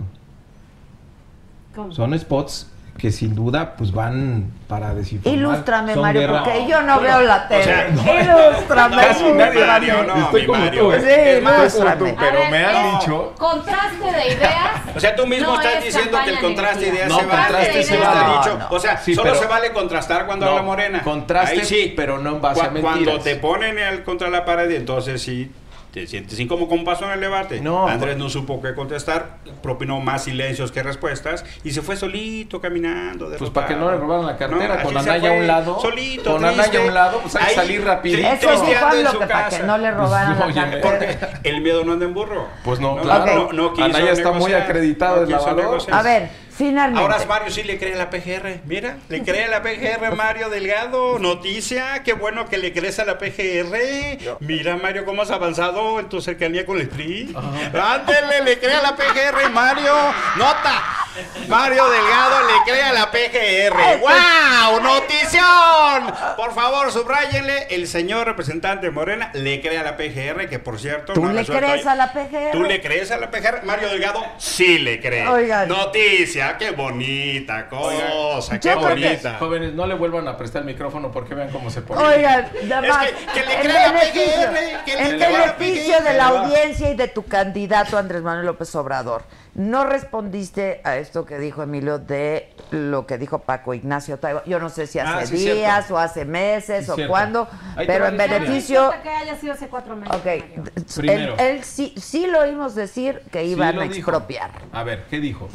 [1.74, 1.90] ¿Cómo?
[1.92, 5.38] Son spots que sin duda pues van para desinformar.
[5.38, 7.64] Ilústrame, Son Mario, guerra- porque yo no veo la tele.
[7.64, 8.02] sea, no.
[8.50, 8.96] Ilústrame.
[8.96, 9.66] Casi nadie, ilústrame.
[9.66, 10.92] Mario, no, Estoy mi como Mario, tú.
[10.92, 11.98] Sí, es más, ilústrame.
[11.98, 14.96] como tú, pero ver, me han dicho- Contraste de ideas.
[14.96, 17.26] O sea, tú mismo no estás es diciendo que el contraste de ideas No, se
[17.26, 17.42] vale.
[17.42, 18.36] contraste se vale.
[18.38, 18.58] dicho.
[18.58, 21.02] No, O sea, sí, solo pero- se vale contrastar cuando No, habla Morena.
[21.02, 21.92] contraste, Ahí sí.
[21.96, 23.24] pero no en base a Cu- Cuando mentiras.
[23.24, 25.50] te ponen el, contra la pared, entonces sí
[25.94, 27.60] te sientes incómodo como pasó en el debate.
[27.60, 32.60] No, Andrés no supo qué contestar, propinó más silencios que respuestas y se fue solito
[32.60, 33.30] caminando.
[33.38, 35.78] Pues para que no le robaran la cartera, No, con Anaya a un lado.
[35.80, 36.60] solito, con triste.
[36.62, 38.28] Anaya a un lado, pues hay que salir rapidito.
[38.28, 40.82] Eso AMLO su que para que no le robaran la Pues, cartera.
[40.82, 42.48] Porque el miedo no anda en burro.
[42.64, 43.34] Pues no, No, claro.
[43.34, 45.56] no, no quiso Anaya está muy acreditado no en la valor.
[45.64, 45.96] negociar.
[45.96, 47.00] A ver, finalmente.
[47.00, 48.60] Ahora Mario sí le cree a la PGR.
[48.64, 51.18] Mira, le cree a la PGR Mario Delgado.
[51.18, 54.38] Noticia, qué bueno que le crees a la PGR.
[54.40, 57.34] Mira, Mario, cómo has avanzado en tu cercanía con el PRI.
[57.72, 59.94] Ándele, le cree a la PGR, Mario.
[60.36, 61.03] Nota.
[61.48, 64.00] Mario Delgado le cree a la PGR.
[64.00, 64.80] ¡Wow!
[64.82, 66.34] ¡Notición!
[66.36, 67.68] Por favor, subrayenle.
[67.70, 71.12] El señor representante Morena le cree a la PGR, que por cierto.
[71.12, 72.50] ¿Tú no le crees a la PGR?
[72.52, 73.62] ¿Tú le crees a la PGR?
[73.64, 75.26] Mario Delgado sí le cree.
[75.28, 75.68] Oigan.
[75.68, 79.36] Noticia, qué bonita cosa, qué que- bonita.
[79.38, 82.00] Jóvenes, no le vuelvan a prestar el micrófono porque vean cómo se pone.
[82.02, 83.06] Oigan, nada Es más.
[83.06, 86.02] que- que le crea la PGR, que crea la beneficio PGR.
[86.10, 89.22] de la audiencia y de tu candidato Andrés Manuel López Obrador,
[89.54, 94.42] no respondiste a esto que dijo Emilio de lo que dijo Paco Ignacio Taibo.
[94.46, 95.94] Yo no sé si hace Ah, sí, días cierto.
[95.94, 97.10] o hace meses Sí, o cierto.
[97.10, 98.90] cuándo, Ahí pero en beneficio...
[98.94, 100.14] No que haya sido hace cuatro meses.
[100.16, 100.64] Ok, Mario.
[100.74, 101.36] él, Primero.
[101.38, 103.94] él sí, sí lo oímos decir que iban a dijo.
[103.94, 104.50] expropiar.
[104.72, 105.48] A ver, ¿qué dijo?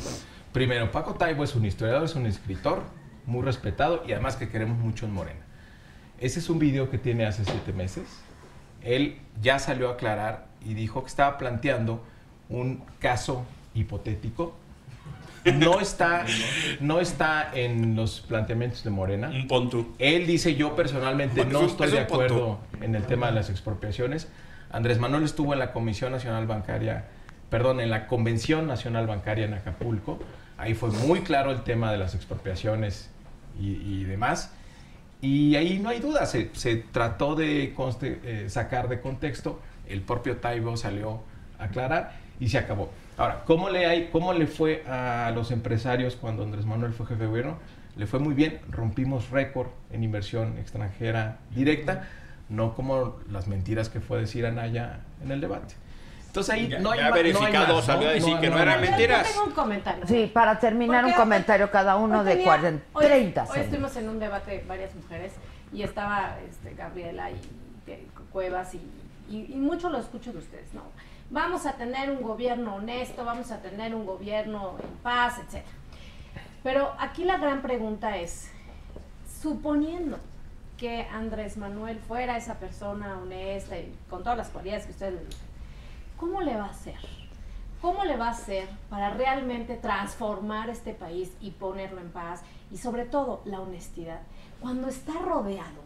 [0.54, 2.82] Primero, Paco Taibo es un historiador, es un escritor
[3.26, 5.42] muy respetado y además que queremos mucho en Morena.
[6.20, 8.04] Ese es un video que tiene hace siete meses.
[8.82, 12.04] Él ya salió a aclarar y dijo que estaba planteando
[12.50, 14.56] un caso hipotético.
[15.56, 16.26] No está,
[16.80, 19.30] no está en los planteamientos de Morena.
[19.30, 19.48] Un.
[20.00, 23.34] Él dice, yo personalmente Bueno, no es estoy es de acuerdo en el tema de
[23.34, 24.28] las expropiaciones.
[24.72, 27.06] Andrés Manuel estuvo en la Comisión Nacional Bancaria,
[27.50, 30.20] perdón, en la Convención Nacional Bancaria en Acapulco.
[30.58, 33.10] Ahí fue muy claro el tema de las expropiaciones
[33.60, 34.52] y, y demás.
[35.22, 40.02] Y ahí no hay duda, se, se trató de conste- eh, sacar de contexto, el
[40.02, 41.22] propio Taibo salió
[41.58, 42.90] a aclarar y se acabó.
[43.20, 47.24] Ahora, ¿cómo le, hay, ¿cómo le fue a los empresarios cuando Andrés Manuel fue jefe
[47.24, 47.58] de gobierno?
[47.98, 52.08] Le fue muy bien, rompimos récord en inversión extranjera directa,
[52.48, 55.76] no como las mentiras que fue decir Anaya en el debate.
[56.28, 57.10] Entonces ahí Ya- no hay ya
[57.68, 59.28] no salió a decir que no hay eran mentiras.
[59.28, 60.08] Yo tengo un comentario.
[60.08, 63.96] Sí, para terminar un comentario cada uno hoy de tenía- 40, hoy- 30 Hoy estuvimos
[63.98, 65.34] en un debate varias mujeres
[65.74, 67.36] y estaba este, Gabriela y
[68.32, 68.80] Cuevas y,
[69.30, 70.84] y, y mucho lo escucho de ustedes, ¿no?
[71.32, 75.64] Vamos a tener un gobierno honesto, vamos a tener un gobierno en paz, etc.
[76.64, 78.50] Pero aquí la gran pregunta es,
[79.40, 80.18] suponiendo
[80.76, 85.20] que Andrés Manuel fuera esa persona honesta y con todas las cualidades que ustedes le
[86.18, 86.98] ¿cómo le va a hacer?
[87.80, 92.42] ¿Cómo le va a hacer para realmente transformar este país y ponerlo en paz?
[92.72, 94.22] Y sobre todo, la honestidad.
[94.62, 95.84] Cuando está rodeado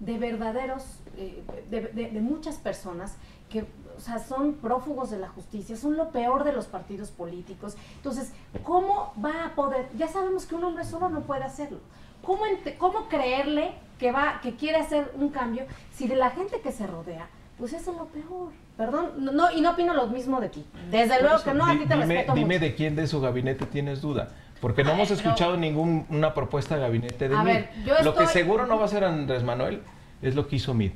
[0.00, 3.16] de verdaderos, eh, de muchas personas
[3.50, 3.66] que
[3.98, 7.76] o sea, son prófugos de la justicia, son lo peor de los partidos políticos.
[7.96, 9.88] Entonces, ¿cómo va a poder?
[9.98, 11.78] Ya sabemos que un hombre solo no puede hacerlo.
[12.22, 12.42] ¿Cómo,
[12.78, 16.86] cómo creerle que, va, que quiere hacer un cambio si de la gente que se
[16.86, 17.26] rodea,
[17.58, 18.52] pues eso es lo peor?
[18.76, 20.64] Perdón, no, no, y no opino lo mismo de ti.
[20.90, 22.60] Desde Por luego eso, que no, a ti te dime, respeto dime mucho.
[22.60, 24.28] de quién de su gabinete tienes duda.
[24.60, 27.52] Porque no A hemos ver, pero- escuchado ninguna propuesta de gabinete de A MID.
[27.54, 29.82] ver, yo Lo que seguro no va a hacer Andrés Manuel
[30.22, 30.92] es lo que hizo MID,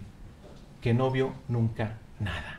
[0.81, 2.52] que no vio nunca nada.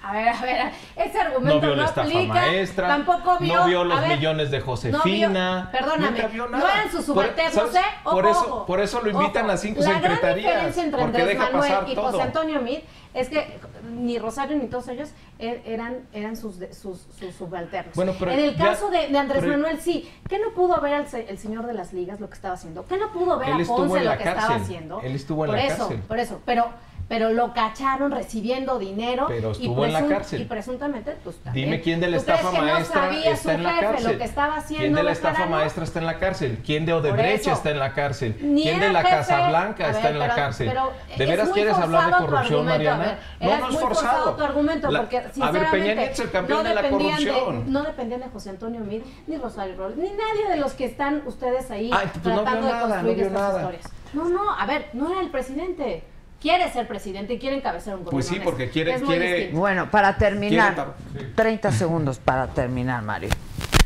[0.00, 3.54] A ver, a ver, ese argumento No vio no la estafa aplica, maestra, tampoco vio,
[3.56, 5.70] no vio los ver, millones de no Josefina.
[5.72, 7.74] vio- perdóname, no eran sus Por- subalternos.
[7.74, 7.80] ¿eh?
[8.04, 9.52] por, eso, ojo, por eso lo invitan ojo.
[9.52, 12.10] a cinco La gran diferencia entre porque Andrés deja Manuel pasar y todo.
[12.12, 13.58] José Antonio Meade es que
[13.90, 15.08] ni Rosario ni todos ellos
[15.40, 17.94] er- eran, eran sus, de- sus, sus subalternos.
[17.96, 20.08] Bueno, pero en el ya- caso de, de Andrés pero- Manuel, sí.
[20.28, 22.86] ¿Qué no pudo ver al se- el señor de las ligas lo que estaba haciendo?
[22.86, 24.28] ¿Qué no pudo ver a Ponce lo que cárcel.
[24.28, 25.00] estaba haciendo?
[25.02, 25.98] Él estuvo en por la eso, cárcel.
[26.06, 26.68] Por eso, pero,
[27.08, 29.24] pero lo cacharon recibiendo dinero.
[29.28, 30.42] Pero y estuvo en la cárcel.
[30.42, 31.64] Y presuntamente, pues también.
[31.66, 34.12] Dime quién de la ¿Tú crees estafa no maestra sabía está en la cárcel.
[34.12, 36.58] Lo que estaba haciendo ¿Quién de la estafa maestra está en la cárcel?
[36.64, 38.36] ¿Quién de Odebrecht está en la cárcel?
[38.42, 39.02] Ni ¿Quién de la.
[39.02, 40.68] Casa Blanca está en la cárcel?
[40.68, 43.18] pero ¿De veras quieres hablar de corrupción, Mariana?
[43.40, 43.88] ver, no, no es forzado.
[43.94, 46.90] forzado tu argumento, La- porque a ver, sinceramente Peña Nieto el campeón no de la
[46.90, 47.72] corrupción.
[47.72, 51.22] no dependían de José Antonio Mid, ni Rosario Robles, ni nadie de los que están
[51.26, 53.92] ustedes ahí Ay, pues no tratando de no construir estas historias.
[54.12, 56.04] No, no, a ver, no era el presidente.
[56.40, 58.10] Quiere ser presidente y quiere encabezar un gobierno.
[58.10, 59.50] Pues sí, porque quiere- es quiere-.
[59.52, 63.30] Bueno, para terminar, Quiere 30 segundos para terminar, Mario.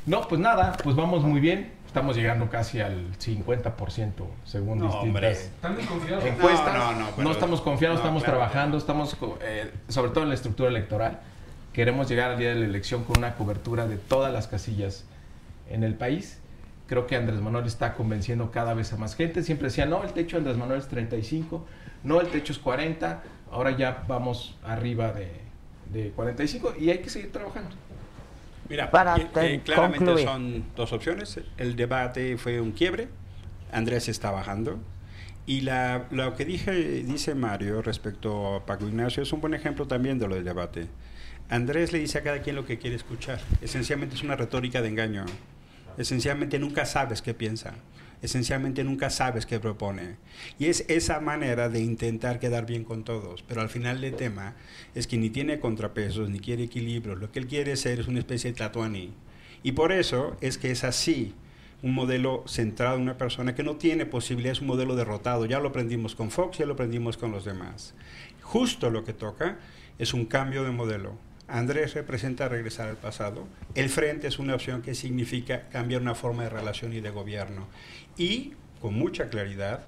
[0.06, 1.72] No, pues nada, pues vamos muy bien.
[1.86, 6.28] Estamos llegando casi al 50% según No, distintas hombre.
[6.30, 6.74] Encuestas.
[6.74, 8.38] No, no, no, pero- estamos confiados, no, estamos claro.
[8.38, 11.20] trabajando, estamos eh, sobre todo en la estructura electoral.
[11.74, 15.04] Queremos llegar al día de la elección con una cobertura de todas las casillas
[15.70, 16.38] en el país.
[16.86, 19.42] Creo que Andrés Manuel está convenciendo cada vez a más gente.
[19.42, 21.64] Siempre decía, no, el techo de Andrés Manuel es 35,
[22.04, 23.22] no, el techo es 40.
[23.50, 25.30] Ahora ya vamos arriba de,
[25.92, 27.76] de 45 y hay que seguir trabajando.
[28.68, 30.26] Mira, Para eh, eh, claramente concluir.
[30.26, 31.40] son dos opciones.
[31.58, 33.08] El debate fue un quiebre.
[33.70, 34.78] Andrés está bajando.
[35.44, 36.72] Y la, lo que dije,
[37.02, 40.86] dice Mario respecto a Paco Ignacio es un buen ejemplo también de lo del debate.
[41.48, 43.40] Andrés le dice a cada quien lo que quiere escuchar.
[43.60, 45.24] Esencialmente es una retórica de engaño.
[45.98, 47.74] Esencialmente nunca sabes qué piensa.
[48.22, 50.16] Esencialmente nunca sabes qué propone.
[50.58, 53.42] Y es esa manera de intentar quedar bien con todos.
[53.42, 54.54] Pero al final del tema
[54.94, 57.18] es que ni tiene contrapesos, ni quiere equilibrios.
[57.18, 59.12] Lo que él quiere ser es una especie de tatuani.
[59.64, 61.34] Y por eso es que es así
[61.82, 65.46] un modelo centrado en una persona que no tiene posibilidad, es un modelo derrotado.
[65.46, 67.94] Ya lo aprendimos con Fox, ya lo aprendimos con los demás.
[68.40, 69.58] Justo lo que toca
[69.98, 71.16] es un cambio de modelo.
[71.48, 73.46] Andrés representa regresar al pasado.
[73.74, 77.66] El frente es una opción que significa cambiar una forma de relación y de gobierno.
[78.16, 79.86] Y, con mucha claridad,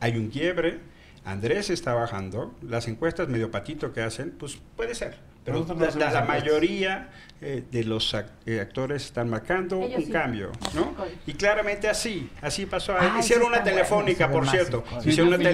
[0.00, 0.80] hay un quiebre.
[1.24, 2.54] Andrés está bajando.
[2.62, 5.16] Las encuestas medio patito que hacen, pues puede ser.
[5.44, 6.26] Pero la, la encuestas.
[6.28, 7.08] mayoría
[7.42, 10.10] eh, de los ac- eh, actores están marcando Ellos un sí.
[10.10, 10.94] cambio, ¿no?
[11.26, 12.94] Y claramente así, así pasó.
[12.98, 14.82] Ah, Hicieron una bueno, telefónica, ve por cierto.
[15.04, 15.46] Hicieron Sí,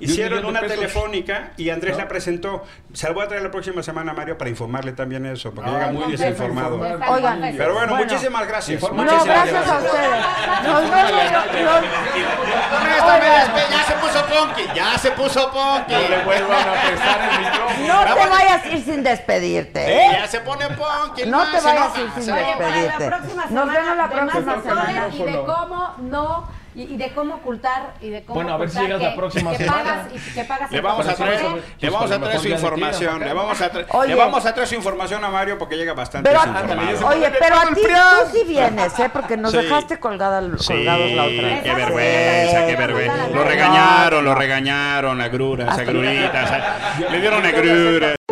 [0.00, 0.76] hicieron un millón una pesos.
[0.76, 1.98] telefónica y Andrés ¿No?
[2.02, 2.64] la presentó.
[2.92, 5.76] Se la voy a traer la próxima semana, Mario, para informarle también eso, porque No,
[5.78, 6.80] llega muy desinformado.
[6.80, 7.96] Oigan, Pero bueno, Bueno.
[8.06, 8.82] muchísimas gracias.
[8.82, 10.26] No, Muchísimas gracias a ustedes.
[10.64, 11.22] Nos vemos.
[13.70, 15.92] Ya se puso Ponky, ya se puso Ponky.
[15.92, 17.86] No le vuelvan a prestar el micrófono.
[17.86, 19.02] No te vayas a ir sin
[19.40, 19.92] despedirte.
[20.06, 20.08] Eh.
[20.12, 21.26] Ya se pone Ponky.
[21.26, 23.06] No más, te vayas a ir sin la despedirte.
[23.06, 25.08] próxima Nos semana, vemos la próxima historia semana.
[25.14, 28.68] Y de cómo no, y, y de cómo ocultar, y de cómo Bueno, a ver
[28.68, 29.82] si llegas la que- próxima que semana.
[29.82, 32.48] Pagas, y que pagas Le el vamos a traer, Pues le vamos a traer su
[32.48, 34.08] información, le vamos a traer, Oye.
[34.08, 36.42] le vamos a traer su información a Mario porque llega bastante Pero,
[37.08, 39.08] oye, pero a ti tú sí vienes, ¿eh?
[39.10, 39.56] Porque nos Sí.
[39.58, 41.62] dejaste colgada, colgados la otra vez.
[41.62, 43.28] qué vergüenza, qué vergüenza.
[43.32, 46.50] Lo regañaron, lo regañaron, agruras, agruritas.
[47.10, 48.16] Le dieron agruras.